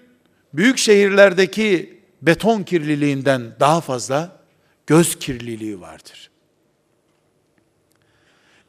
büyük 0.55 0.79
şehirlerdeki 0.79 2.01
beton 2.23 2.63
kirliliğinden 2.63 3.57
daha 3.61 3.81
fazla 3.81 4.41
göz 4.87 5.19
kirliliği 5.19 5.81
vardır. 5.81 6.31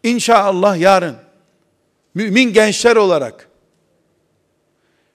İnşallah 0.04 0.78
yarın 0.78 1.33
mümin 2.14 2.54
gençler 2.54 2.96
olarak 2.96 3.50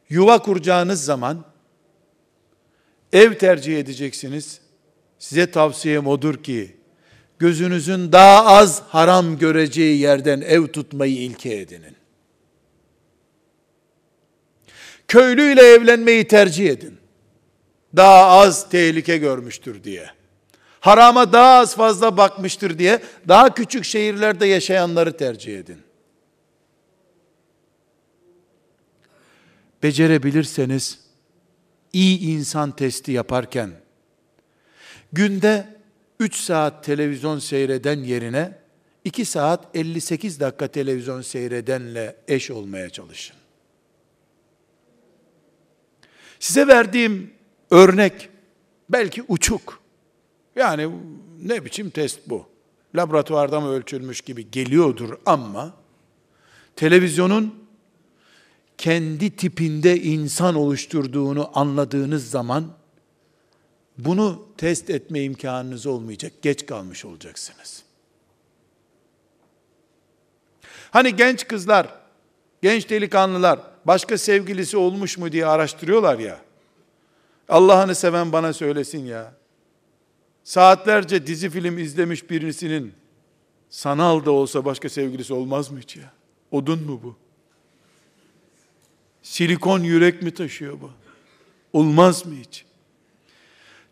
yuva 0.08 0.42
kuracağınız 0.42 1.04
zaman 1.04 1.44
ev 3.12 3.34
tercih 3.34 3.78
edeceksiniz. 3.78 4.60
Size 5.18 5.50
tavsiyem 5.50 6.06
odur 6.06 6.42
ki 6.42 6.76
gözünüzün 7.38 8.12
daha 8.12 8.46
az 8.46 8.82
haram 8.88 9.38
göreceği 9.38 10.00
yerden 10.00 10.40
ev 10.40 10.66
tutmayı 10.66 11.16
ilke 11.16 11.54
edinin. 11.54 11.96
Köylüyle 15.08 15.62
evlenmeyi 15.62 16.28
tercih 16.28 16.70
edin. 16.70 16.98
Daha 17.96 18.26
az 18.26 18.70
tehlike 18.70 19.16
görmüştür 19.16 19.84
diye. 19.84 20.10
Harama 20.80 21.32
daha 21.32 21.58
az 21.58 21.76
fazla 21.76 22.16
bakmıştır 22.16 22.78
diye 22.78 23.00
daha 23.28 23.54
küçük 23.54 23.84
şehirlerde 23.84 24.46
yaşayanları 24.46 25.16
tercih 25.16 25.58
edin. 25.58 25.87
Becerebilirseniz 29.82 30.98
iyi 31.92 32.20
insan 32.20 32.76
testi 32.76 33.12
yaparken 33.12 33.70
günde 35.12 35.78
3 36.20 36.36
saat 36.36 36.84
televizyon 36.84 37.38
seyreden 37.38 37.98
yerine 37.98 38.58
2 39.04 39.24
saat 39.24 39.76
58 39.76 40.40
dakika 40.40 40.68
televizyon 40.68 41.22
seyredenle 41.22 42.16
eş 42.28 42.50
olmaya 42.50 42.90
çalışın. 42.90 43.36
Size 46.40 46.66
verdiğim 46.66 47.30
örnek 47.70 48.28
belki 48.88 49.22
uçuk. 49.28 49.80
Yani 50.56 50.90
ne 51.42 51.64
biçim 51.64 51.90
test 51.90 52.20
bu? 52.26 52.46
Laboratuvarda 52.94 53.60
mı 53.60 53.68
ölçülmüş 53.68 54.20
gibi 54.20 54.50
geliyordur 54.50 55.18
ama 55.26 55.74
televizyonun 56.76 57.67
kendi 58.78 59.36
tipinde 59.36 60.00
insan 60.00 60.54
oluşturduğunu 60.54 61.50
anladığınız 61.54 62.30
zaman 62.30 62.72
bunu 63.98 64.46
test 64.56 64.90
etme 64.90 65.22
imkanınız 65.22 65.86
olmayacak. 65.86 66.32
Geç 66.42 66.66
kalmış 66.66 67.04
olacaksınız. 67.04 67.82
Hani 70.90 71.16
genç 71.16 71.48
kızlar, 71.48 71.94
genç 72.62 72.90
delikanlılar 72.90 73.60
başka 73.84 74.18
sevgilisi 74.18 74.76
olmuş 74.76 75.18
mu 75.18 75.32
diye 75.32 75.46
araştırıyorlar 75.46 76.18
ya. 76.18 76.40
Allah'ını 77.48 77.94
seven 77.94 78.32
bana 78.32 78.52
söylesin 78.52 79.04
ya. 79.06 79.34
Saatlerce 80.44 81.26
dizi 81.26 81.50
film 81.50 81.78
izlemiş 81.78 82.30
birisinin 82.30 82.92
sanal 83.70 84.24
da 84.24 84.30
olsa 84.30 84.64
başka 84.64 84.88
sevgilisi 84.88 85.34
olmaz 85.34 85.70
mı 85.70 85.78
hiç 85.78 85.96
ya? 85.96 86.12
Odun 86.50 86.82
mu 86.82 87.00
bu? 87.02 87.27
Silikon 89.22 89.80
yürek 89.80 90.22
mi 90.22 90.30
taşıyor 90.30 90.80
bu? 90.80 90.90
Olmaz 91.72 92.26
mı 92.26 92.34
hiç? 92.34 92.64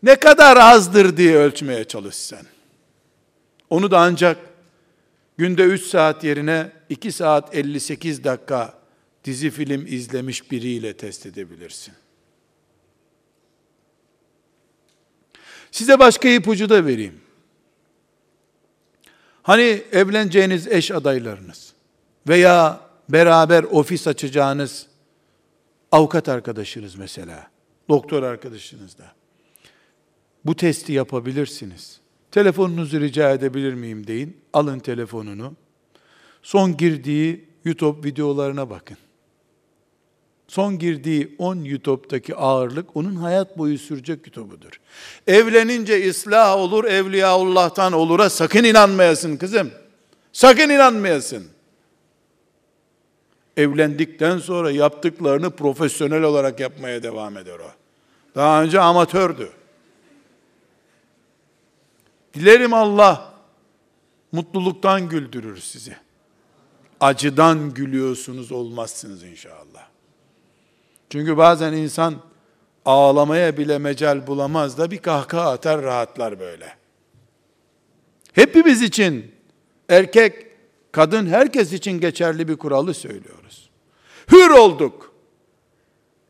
Ne 0.03 0.17
kadar 0.17 0.57
azdır 0.57 1.17
diye 1.17 1.37
ölçmeye 1.37 1.85
çalış 1.85 2.15
sen. 2.15 2.47
Onu 3.71 3.91
da 3.91 3.99
ancak 4.01 4.39
günde 5.37 5.63
3 5.63 5.83
saat 5.83 6.25
yerine 6.25 6.73
2 6.89 7.13
saat 7.13 7.57
58 7.57 8.25
dakika 8.25 8.79
dizi 9.25 9.51
film 9.51 9.87
izlemiş 9.87 10.51
biriyle 10.51 10.97
test 10.97 11.27
edebilirsin. 11.27 11.95
Size 15.71 15.99
başka 15.99 16.29
ipucu 16.29 16.69
da 16.69 16.87
vereyim. 16.87 17.21
Hani 19.43 19.83
evleneceğiniz 19.93 20.67
eş 20.67 20.91
adaylarınız 20.91 21.73
veya 22.29 22.81
beraber 23.09 23.65
ofis 23.65 24.07
açacağınız 24.07 24.87
avukat 25.93 26.29
arkadaşınız 26.29 26.95
mesela, 26.95 27.51
doktor 27.89 28.23
arkadaşınız 28.23 28.99
da. 28.99 29.13
Bu 30.45 30.57
testi 30.57 30.93
yapabilirsiniz. 30.93 32.01
Telefonunuzu 32.31 33.01
rica 33.01 33.31
edebilir 33.31 33.75
miyim 33.75 34.07
deyin. 34.07 34.37
Alın 34.53 34.79
telefonunu. 34.79 35.55
Son 36.43 36.77
girdiği 36.77 37.45
YouTube 37.65 38.09
videolarına 38.09 38.71
bakın. 38.71 38.97
Son 40.49 40.79
girdiği 40.79 41.35
10 41.39 41.57
YouTube'daki 41.57 42.37
ağırlık 42.37 42.97
onun 42.97 43.17
hayat 43.17 43.59
boyu 43.59 43.79
sürecek 43.79 44.27
YouTube'udur. 44.27 44.81
Evlenince 45.27 46.11
ıslah 46.11 46.57
olur, 46.57 46.85
Evliyaullah'tan 46.85 47.93
olur'a 47.93 48.31
sakın 48.31 48.65
inanmayasın 48.65 49.37
kızım. 49.37 49.71
Sakın 50.33 50.71
inanmayasın. 50.71 51.56
Evlendikten 53.57 54.39
sonra 54.39 54.71
yaptıklarını 54.71 55.51
profesyonel 55.51 56.23
olarak 56.23 56.61
yapmaya 56.61 57.03
devam 57.03 57.37
eder 57.37 57.59
o. 57.59 57.71
Daha 58.35 58.63
önce 58.63 58.81
amatördü. 58.81 59.51
Dilerim 62.35 62.75
Allah 62.75 63.35
mutluluktan 64.33 65.09
güldürür 65.09 65.61
sizi. 65.61 65.97
Acıdan 67.01 67.75
gülüyorsunuz 67.75 68.53
olmazsınız 68.53 69.23
inşallah. 69.23 69.89
Çünkü 71.11 71.37
bazen 71.37 71.73
insan 71.73 72.15
ağlamaya 72.85 73.57
bile 73.57 73.79
mecal 73.79 74.27
bulamaz 74.27 74.79
da 74.79 74.91
bir 74.91 74.99
kahkaha 74.99 75.51
atar 75.51 75.83
rahatlar 75.83 76.41
böyle. 76.41 76.77
Hepimiz 78.33 78.83
için 78.83 79.35
erkek, 79.89 80.46
kadın 80.97 81.27
herkes 81.27 81.73
için 81.73 82.01
geçerli 82.01 82.49
bir 82.49 82.57
kuralı 82.57 82.95
söylüyoruz. 82.95 83.71
Hür 84.33 84.51
olduk. 84.51 85.15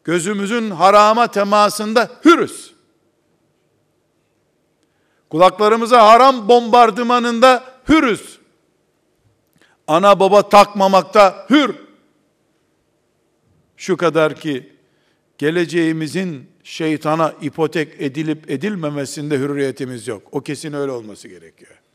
Gözümüzün 0.05 0.71
harama 0.71 1.31
temasında 1.31 2.11
hürüz. 2.25 2.75
Kulaklarımıza 5.31 6.07
haram 6.07 6.49
bombardımanında 6.49 7.64
hürüz. 7.89 8.39
Ana 9.87 10.21
baba 10.21 10.49
takmamakta 10.49 11.47
hür. 11.51 11.75
Şu 13.77 13.97
kadar 13.97 14.35
ki 14.35 14.73
geleceğimizin 15.39 16.51
şeytana 16.62 17.35
ipotek 17.41 18.01
edilip 18.01 18.51
edilmemesinde 18.51 19.39
hürriyetimiz 19.39 20.09
yok. 20.09 20.23
O 20.33 20.41
kesin 20.41 20.73
öyle 20.73 20.93
olması 20.93 21.29
gerekiyor. 21.29 21.86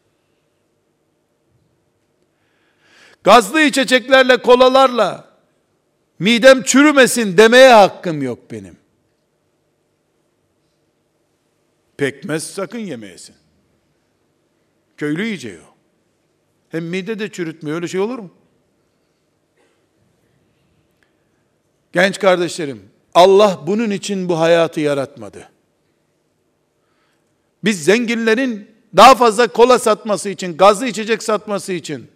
Gazlı 3.24 3.61
içeceklerle, 3.61 4.38
kolalarla 4.38 5.32
midem 6.19 6.63
çürümesin 6.63 7.38
demeye 7.38 7.74
hakkım 7.74 8.22
yok 8.22 8.51
benim. 8.51 8.78
Pekmez 11.97 12.43
sakın 12.43 12.80
yemeyesin. 12.80 13.36
Köylü 14.97 15.24
yiyeceği 15.24 15.59
o. 15.59 15.76
Hem 16.69 16.86
mide 16.86 17.19
de 17.19 17.32
çürütmüyor. 17.32 17.76
Öyle 17.76 17.88
şey 17.88 17.99
olur 17.99 18.19
mu? 18.19 18.32
Genç 21.93 22.19
kardeşlerim, 22.19 22.89
Allah 23.13 23.59
bunun 23.67 23.89
için 23.89 24.30
bu 24.30 24.39
hayatı 24.39 24.80
yaratmadı. 24.80 25.49
Biz 27.63 27.84
zenginlerin 27.86 28.67
daha 28.97 29.15
fazla 29.15 29.47
kola 29.47 29.80
satması 29.80 30.30
için, 30.30 30.57
gazlı 30.57 30.88
içecek 30.88 31.24
satması 31.24 31.74
için, 31.74 32.11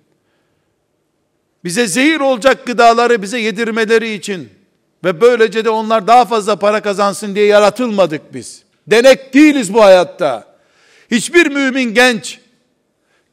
bize 1.66 1.88
zehir 1.88 2.20
olacak 2.20 2.66
gıdaları 2.66 3.22
bize 3.22 3.40
yedirmeleri 3.40 4.14
için 4.14 4.50
ve 5.04 5.22
böylece 5.22 5.66
de 5.66 5.70
onlar 5.70 6.08
daha 6.08 6.26
fazla 6.26 6.56
para 6.56 6.82
kazansın 6.82 7.36
diye 7.36 7.46
yaratılmadık 7.46 8.34
biz. 8.34 8.64
Denek 8.88 9.34
değiliz 9.34 9.74
bu 9.74 9.84
hayatta. 9.84 10.56
Hiçbir 11.12 11.48
mümin 11.48 11.94
genç 11.94 12.40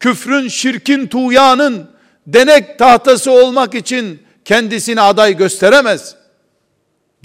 küfrün, 0.01 0.49
şirkin, 0.49 1.07
tuğyanın 1.07 1.91
denek 2.27 2.79
tahtası 2.79 3.31
olmak 3.31 3.75
için 3.75 4.23
kendisini 4.45 5.01
aday 5.01 5.37
gösteremez. 5.37 6.17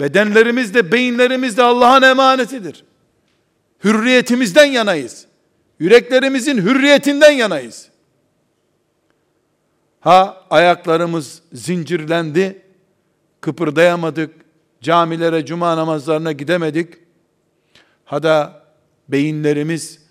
Bedenlerimiz 0.00 0.74
de 0.74 0.92
beyinlerimiz 0.92 1.56
de 1.56 1.62
Allah'ın 1.62 2.02
emanetidir. 2.02 2.84
Hürriyetimizden 3.84 4.64
yanayız. 4.64 5.26
Yüreklerimizin 5.78 6.58
hürriyetinden 6.58 7.30
yanayız. 7.30 7.88
Ha 10.08 10.46
ayaklarımız 10.50 11.42
zincirlendi, 11.52 12.62
kıpırdayamadık, 13.40 14.34
camilere, 14.80 15.46
cuma 15.46 15.76
namazlarına 15.76 16.32
gidemedik. 16.32 16.94
Ha 18.04 18.22
da 18.22 18.62
beyinlerimiz 19.08 20.02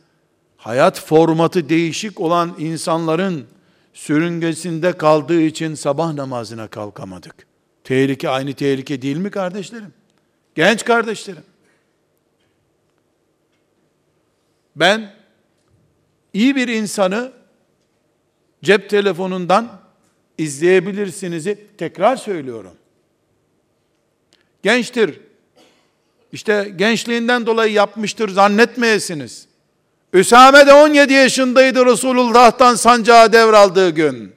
hayat 0.57 1.01
formatı 1.01 1.69
değişik 1.69 2.21
olan 2.21 2.55
insanların 2.59 3.47
sürüngesinde 3.93 4.93
kaldığı 4.93 5.41
için 5.41 5.75
sabah 5.75 6.13
namazına 6.13 6.67
kalkamadık. 6.67 7.47
Tehlike 7.83 8.29
aynı 8.29 8.53
tehlike 8.53 9.01
değil 9.01 9.17
mi 9.17 9.31
kardeşlerim? 9.31 9.93
Genç 10.55 10.85
kardeşlerim. 10.85 11.43
Ben 14.75 15.13
iyi 16.33 16.55
bir 16.55 16.67
insanı 16.67 17.31
cep 18.63 18.89
telefonundan 18.89 19.86
izleyebilirsiniz. 20.37 21.47
Tekrar 21.77 22.15
söylüyorum. 22.15 22.73
Gençtir. 24.63 25.19
İşte 26.31 26.73
gençliğinden 26.75 27.45
dolayı 27.45 27.73
yapmıştır 27.73 28.29
zannetmeyesiniz. 28.29 29.47
Üsame 30.13 30.67
de 30.67 30.73
17 30.73 31.13
yaşındaydı 31.13 31.85
Resulullah'tan 31.85 32.75
sancağı 32.75 33.33
devraldığı 33.33 33.89
gün. 33.89 34.35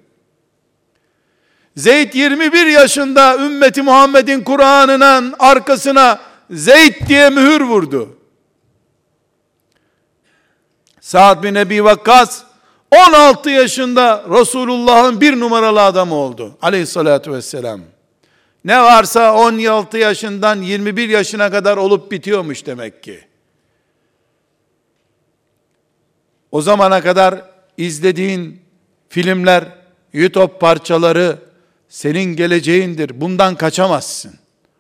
Zeyd 1.76 2.14
21 2.14 2.66
yaşında 2.66 3.36
ümmeti 3.36 3.82
Muhammed'in 3.82 4.44
Kur'an'ının 4.44 5.34
arkasına 5.38 6.20
Zeyd 6.51 7.09
diye 7.09 7.30
mühür 7.30 7.61
vurdu. 7.61 8.18
Sa'd 11.01 11.42
bin 11.42 11.55
Ebi 11.55 11.84
Vakkas 11.84 12.42
16 12.91 13.51
yaşında 13.51 14.24
Resulullah'ın 14.30 15.20
bir 15.20 15.41
numaralı 15.41 15.82
adamı 15.82 16.14
oldu. 16.14 16.57
Aleyhissalatü 16.62 17.32
vesselam. 17.32 17.80
Ne 18.64 18.80
varsa 18.80 19.34
16 19.34 19.99
yaşından 19.99 20.62
21 20.62 21.09
yaşına 21.09 21.51
kadar 21.51 21.76
olup 21.76 22.12
bitiyormuş 22.12 22.66
demek 22.66 23.03
ki. 23.03 23.20
O 26.53 26.62
zamana 26.62 27.01
kadar 27.01 27.43
izlediğin 27.76 28.62
filmler, 29.09 29.64
YouTube 30.12 30.59
parçaları 30.59 31.38
senin 31.88 32.36
geleceğindir. 32.36 33.20
Bundan 33.20 33.55
kaçamazsın. 33.55 34.34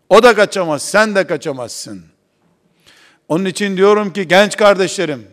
O 0.08 0.22
da 0.22 0.34
kaçamaz, 0.34 0.82
sen 0.82 1.14
de 1.14 1.26
kaçamazsın. 1.26 2.04
Onun 3.28 3.44
için 3.44 3.76
diyorum 3.76 4.12
ki 4.12 4.28
genç 4.28 4.56
kardeşlerim, 4.56 5.26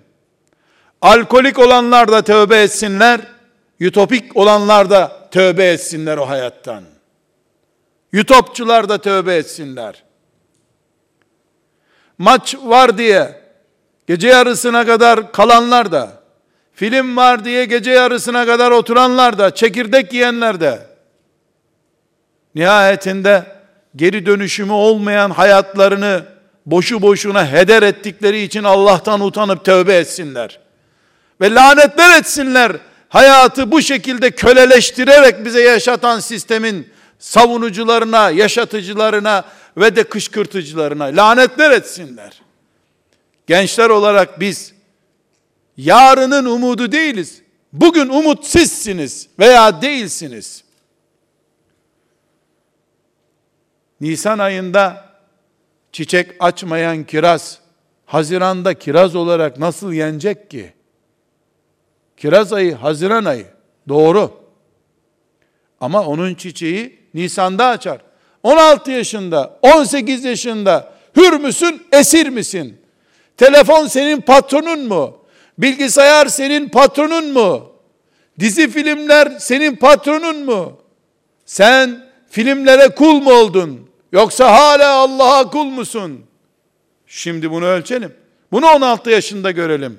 alkolik 1.01 1.59
olanlar 1.59 2.11
da 2.11 2.21
tövbe 2.21 2.61
etsinler, 2.61 3.21
ütopik 3.79 4.37
olanlar 4.37 4.89
da 4.89 5.29
tövbe 5.31 5.65
etsinler 5.65 6.17
o 6.17 6.29
hayattan. 6.29 6.83
Ütopçular 8.13 8.89
da 8.89 8.97
tövbe 8.97 9.35
etsinler. 9.35 10.03
Maç 12.17 12.55
var 12.63 12.97
diye 12.97 13.41
gece 14.07 14.27
yarısına 14.27 14.85
kadar 14.85 15.31
kalanlar 15.31 15.91
da, 15.91 16.11
film 16.73 17.17
var 17.17 17.45
diye 17.45 17.65
gece 17.65 17.91
yarısına 17.91 18.45
kadar 18.45 18.71
oturanlar 18.71 19.37
da, 19.37 19.55
çekirdek 19.55 20.13
yiyenler 20.13 20.59
de, 20.59 20.87
nihayetinde 22.55 23.43
geri 23.95 24.25
dönüşümü 24.25 24.71
olmayan 24.71 25.29
hayatlarını 25.29 26.25
boşu 26.65 27.01
boşuna 27.01 27.51
heder 27.51 27.83
ettikleri 27.83 28.41
için 28.41 28.63
Allah'tan 28.63 29.21
utanıp 29.21 29.65
tövbe 29.65 29.95
etsinler. 29.95 30.59
Ve 31.41 31.53
lanetler 31.53 32.19
etsinler. 32.19 32.71
Hayatı 33.09 33.71
bu 33.71 33.81
şekilde 33.81 34.31
köleleştirerek 34.31 35.45
bize 35.45 35.61
yaşatan 35.61 36.19
sistemin 36.19 36.89
savunucularına, 37.19 38.29
yaşatıcılarına 38.29 39.43
ve 39.77 39.95
de 39.95 40.03
kışkırtıcılarına 40.03 41.03
lanetler 41.03 41.71
etsinler. 41.71 42.41
Gençler 43.47 43.89
olarak 43.89 44.39
biz 44.39 44.73
yarının 45.77 46.45
umudu 46.45 46.91
değiliz. 46.91 47.41
Bugün 47.73 48.09
umut 48.09 48.45
veya 49.39 49.81
değilsiniz. 49.81 50.63
Nisan 54.01 54.39
ayında 54.39 55.09
çiçek 55.91 56.31
açmayan 56.39 57.03
kiraz 57.03 57.59
Haziranda 58.07 58.73
kiraz 58.73 59.15
olarak 59.15 59.59
nasıl 59.59 59.93
yenecek 59.93 60.51
ki? 60.51 60.73
Kiraz 62.17 62.53
ayı, 62.53 62.75
Haziran 62.75 63.25
ayı. 63.25 63.45
Doğru. 63.89 64.31
Ama 65.81 66.05
onun 66.05 66.33
çiçeği 66.35 66.99
Nisan'da 67.13 67.65
açar. 67.65 68.01
16 68.43 68.91
yaşında, 68.91 69.59
18 69.61 70.25
yaşında 70.25 70.93
hür 71.17 71.33
müsün, 71.33 71.81
esir 71.91 72.29
misin? 72.29 72.77
Telefon 73.37 73.87
senin 73.87 74.21
patronun 74.21 74.87
mu? 74.87 75.17
Bilgisayar 75.57 76.25
senin 76.25 76.69
patronun 76.69 77.33
mu? 77.33 77.71
Dizi 78.39 78.69
filmler 78.69 79.39
senin 79.39 79.75
patronun 79.75 80.45
mu? 80.45 80.81
Sen 81.45 82.05
filmlere 82.29 82.87
kul 82.87 83.13
mu 83.21 83.31
oldun? 83.31 83.89
Yoksa 84.11 84.53
hala 84.53 84.93
Allah'a 84.93 85.49
kul 85.49 85.65
musun? 85.65 86.25
Şimdi 87.07 87.51
bunu 87.51 87.65
ölçelim. 87.65 88.13
Bunu 88.51 88.67
16 88.67 89.09
yaşında 89.09 89.51
görelim. 89.51 89.97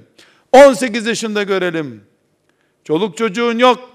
18 0.53 1.07
yaşında 1.07 1.43
görelim. 1.43 2.08
Çoluk 2.89 3.17
çocuğun 3.17 3.59
yok. 3.59 3.91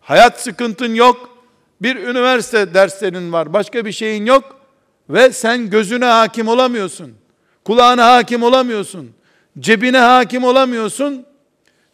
Hayat 0.00 0.40
sıkıntın 0.40 0.94
yok. 0.94 1.38
Bir 1.82 1.96
üniversite 1.96 2.74
derslerin 2.74 3.32
var. 3.32 3.52
Başka 3.52 3.84
bir 3.84 3.92
şeyin 3.92 4.26
yok. 4.26 4.60
Ve 5.10 5.32
sen 5.32 5.70
gözüne 5.70 6.04
hakim 6.04 6.48
olamıyorsun. 6.48 7.14
Kulağına 7.64 8.14
hakim 8.14 8.42
olamıyorsun. 8.42 9.10
Cebine 9.58 9.98
hakim 9.98 10.44
olamıyorsun. 10.44 11.26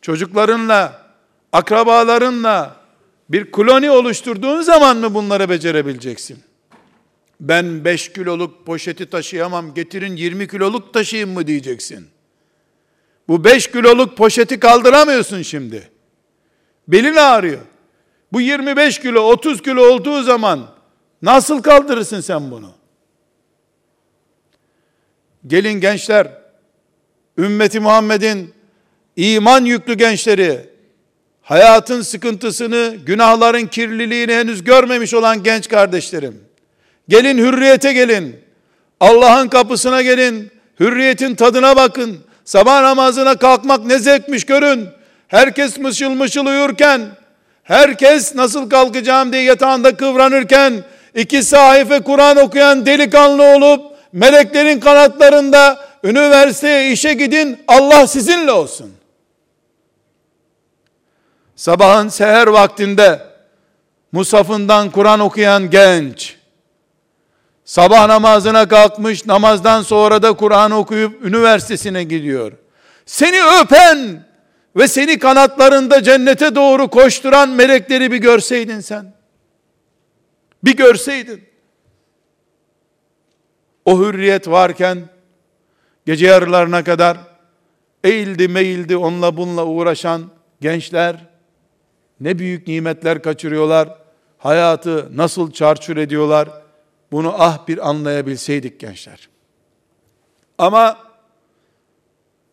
Çocuklarınla, 0.03 1.07
akrabalarınla 1.53 2.77
bir 3.29 3.51
koloni 3.51 3.91
oluşturduğun 3.91 4.63
zaman 4.63 4.97
mı 4.97 5.15
bunları 5.15 5.49
becerebileceksin? 5.49 6.39
Ben 7.41 7.85
5 7.85 8.13
kiloluk 8.13 8.67
poşeti 8.67 9.11
taşıyamam, 9.11 9.75
getirin 9.75 10.17
20 10.17 10.49
kiloluk 10.49 10.95
taşıyayım 10.95 11.31
mı 11.31 11.47
diyeceksin. 11.47 12.07
Bu 13.29 13.45
5 13.45 13.71
kiloluk 13.71 14.17
poşeti 14.17 14.61
kaldıramıyorsun 14.61 15.43
şimdi. 15.43 15.92
Belin 16.89 17.17
ağrıyor. 17.17 17.61
Bu 18.33 18.41
25 18.41 18.99
kilo, 18.99 19.21
30 19.21 19.63
kilo 19.63 19.83
olduğu 19.83 20.23
zaman 20.23 20.61
nasıl 21.23 21.63
kaldırırsın 21.63 22.21
sen 22.21 22.51
bunu? 22.51 22.73
Gelin 25.47 25.81
gençler, 25.81 26.29
ümmeti 27.39 27.81
Muhammed'in 27.81 28.55
iman 29.17 29.65
yüklü 29.65 29.95
gençleri, 29.95 30.71
hayatın 31.43 32.03
sıkıntısını, 32.03 32.97
günahların 33.07 33.67
kirliliğini 33.67 34.35
henüz 34.35 34.65
görmemiş 34.65 35.15
olan 35.15 35.43
genç 35.43 35.69
kardeşlerim, 35.69 36.41
gelin 37.09 37.39
hürriyete 37.39 37.93
gelin, 37.93 38.37
Allah'ın 39.01 39.49
kapısına 39.49 40.03
gelin, 40.03 40.51
hürriyetin 40.81 41.35
tadına 41.35 41.77
bakın, 41.77 42.19
sabah 42.45 42.83
namazına 42.83 43.37
kalkmak 43.37 43.85
ne 43.85 43.99
zevkmiş 43.99 44.47
görün, 44.47 44.89
herkes 45.33 45.79
mışıl 45.79 46.11
mışıl 46.11 46.47
uyurken, 46.47 47.01
herkes 47.63 48.35
nasıl 48.35 48.71
kalkacağım 48.71 49.33
diye 49.33 49.43
yatağında 49.43 49.97
kıvranırken, 49.97 50.85
iki 51.15 51.43
sahife 51.43 52.01
Kur'an 52.01 52.37
okuyan 52.37 52.87
delikanlı 52.87 53.43
olup, 53.43 53.97
meleklerin 54.13 54.81
kanatlarında 54.81 55.81
üniversiteye 56.05 56.93
işe 56.93 57.15
gidin, 57.15 57.65
Allah 57.69 58.07
sizinle 58.07 58.53
olsun. 58.53 58.93
Sabahın 61.57 62.09
seher 62.09 62.47
vaktinde 62.47 63.23
musafından 64.13 64.91
Kur'an 64.91 65.21
okuyan 65.21 65.71
genç, 65.71 66.37
sabah 67.65 68.07
namazına 68.07 68.69
kalkmış, 68.69 69.27
namazdan 69.27 69.83
sonra 69.83 70.23
da 70.23 70.33
Kur'an 70.33 70.71
okuyup 70.71 71.25
üniversitesine 71.25 72.05
gidiyor. 72.05 72.53
Seni 73.07 73.39
öpen 73.61 74.32
ve 74.77 74.89
seni 74.89 75.19
kanatlarında 75.19 76.03
cennete 76.03 76.55
doğru 76.55 76.89
koşturan 76.89 77.51
melekleri 77.51 78.13
bir 78.13 78.17
görseydin 78.17 78.81
sen. 78.81 79.15
Bir 80.65 80.77
görseydin. 80.77 81.45
O 83.85 83.99
hürriyet 83.99 84.49
varken 84.49 85.09
gece 86.07 86.27
yarılarına 86.27 86.85
kadar 86.85 87.19
eğildi 88.05 88.49
meyildi 88.49 88.97
onunla 88.97 89.37
bununla 89.37 89.67
uğraşan 89.67 90.31
gençler 90.61 91.27
ne 92.21 92.39
büyük 92.39 92.69
nimetler 92.69 93.23
kaçırıyorlar. 93.23 93.89
Hayatı 94.39 95.17
nasıl 95.17 95.53
çarçur 95.53 95.97
ediyorlar. 95.97 96.49
Bunu 97.13 97.35
ah 97.39 97.69
bir 97.69 97.89
anlayabilseydik 97.89 98.81
gençler. 98.81 99.29
Ama 100.59 100.99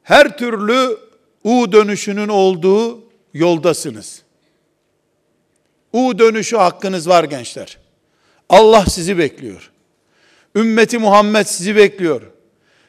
her 0.04 0.38
türlü 0.38 1.09
U 1.44 1.72
dönüşünün 1.72 2.28
olduğu 2.28 3.04
yoldasınız. 3.34 4.22
U 5.94 6.20
dönüşü 6.20 6.58
hakkınız 6.58 7.10
var 7.10 7.24
gençler. 7.24 7.78
Allah 8.50 8.86
sizi 8.86 9.18
bekliyor. 9.18 9.72
Ümmeti 10.56 10.98
Muhammed 10.98 11.46
sizi 11.46 11.76
bekliyor. 11.76 12.22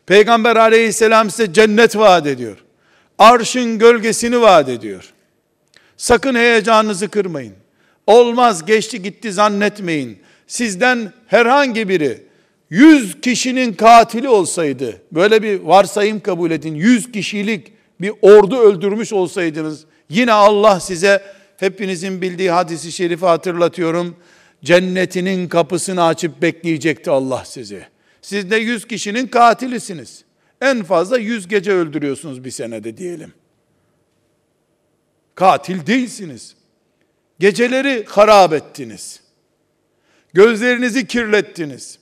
Peygamber 0.07 0.57
aleyhisselam 0.57 1.31
size 1.31 1.53
cennet 1.53 1.97
vaat 1.97 2.27
ediyor. 2.27 2.65
Arşın 3.19 3.79
gölgesini 3.79 4.41
vaat 4.41 4.69
ediyor. 4.69 5.13
Sakın 5.97 6.35
heyecanınızı 6.35 7.09
kırmayın. 7.09 7.55
Olmaz 8.07 8.67
geçti 8.67 9.03
gitti 9.03 9.33
zannetmeyin. 9.33 10.19
Sizden 10.47 11.13
herhangi 11.27 11.89
biri 11.89 12.23
100 12.71 13.21
kişinin 13.21 13.73
katili 13.73 14.29
olsaydı, 14.29 15.03
böyle 15.13 15.43
bir 15.43 15.61
varsayım 15.61 16.21
kabul 16.21 16.51
edin, 16.51 16.75
100 16.75 17.13
kişilik 17.13 17.73
bir 18.01 18.13
ordu 18.23 18.59
öldürmüş 18.59 19.13
olsaydınız, 19.13 19.85
yine 20.09 20.33
Allah 20.33 20.81
size 20.81 21.23
hepinizin 21.57 22.23
bildiği 22.23 22.51
hadisi 22.51 22.93
şerifi 22.93 23.27
hatırlatıyorum. 23.27 24.17
Cennetinin 24.65 25.49
kapısını 25.49 26.05
açıp 26.05 26.43
bekleyecekti 26.43 27.11
Allah 27.11 27.45
sizi. 27.45 27.87
Siz 28.23 28.51
de 28.51 28.57
100 28.57 28.87
kişinin 28.89 29.27
katilisiniz. 29.27 30.25
En 30.61 30.83
fazla 30.83 31.19
100 31.19 31.49
gece 31.49 31.73
öldürüyorsunuz 31.73 32.45
bir 32.45 32.51
senede 32.51 32.97
diyelim. 32.97 33.33
Katil 35.35 35.87
değilsiniz. 35.87 36.55
Geceleri 37.39 38.05
harap 38.09 38.53
ettiniz. 38.53 39.21
Gözlerinizi 40.35 41.07
kirlettiniz. 41.07 41.99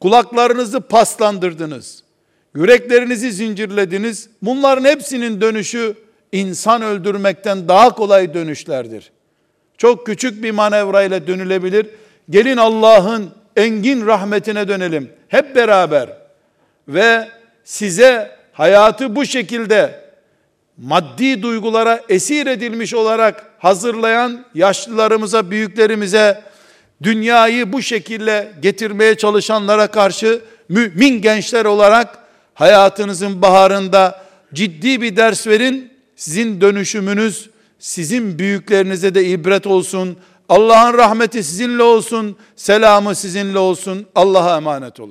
Kulaklarınızı 0.00 0.80
paslandırdınız. 0.80 2.02
Yüreklerinizi 2.54 3.32
zincirlediniz. 3.32 4.28
Bunların 4.42 4.84
hepsinin 4.84 5.40
dönüşü 5.40 5.94
insan 6.32 6.82
öldürmekten 6.82 7.68
daha 7.68 7.94
kolay 7.94 8.34
dönüşlerdir. 8.34 9.10
Çok 9.78 10.06
küçük 10.06 10.42
bir 10.42 10.50
manevra 10.50 11.02
ile 11.02 11.26
dönülebilir. 11.26 11.86
Gelin 12.30 12.56
Allah'ın 12.56 13.30
engin 13.56 14.06
rahmetine 14.06 14.68
dönelim. 14.68 15.10
Hep 15.28 15.56
beraber. 15.56 16.08
Ve 16.88 17.28
size 17.64 18.36
hayatı 18.52 19.16
bu 19.16 19.26
şekilde 19.26 20.02
maddi 20.78 21.42
duygulara 21.42 22.00
esir 22.08 22.46
edilmiş 22.46 22.94
olarak 22.94 23.44
hazırlayan 23.58 24.44
yaşlılarımıza, 24.54 25.50
büyüklerimize, 25.50 26.42
dünyayı 27.02 27.72
bu 27.72 27.82
şekilde 27.82 28.52
getirmeye 28.62 29.14
çalışanlara 29.14 29.86
karşı 29.86 30.40
mümin 30.68 31.22
gençler 31.22 31.64
olarak 31.64 32.21
hayatınızın 32.54 33.42
baharında 33.42 34.22
ciddi 34.54 35.02
bir 35.02 35.16
ders 35.16 35.46
verin. 35.46 35.92
Sizin 36.16 36.60
dönüşümünüz 36.60 37.50
sizin 37.78 38.38
büyüklerinize 38.38 39.14
de 39.14 39.24
ibret 39.24 39.66
olsun. 39.66 40.16
Allah'ın 40.48 40.98
rahmeti 40.98 41.44
sizinle 41.44 41.82
olsun. 41.82 42.36
Selamı 42.56 43.14
sizinle 43.14 43.58
olsun. 43.58 44.06
Allah'a 44.14 44.56
emanet 44.56 45.00
olun. 45.00 45.10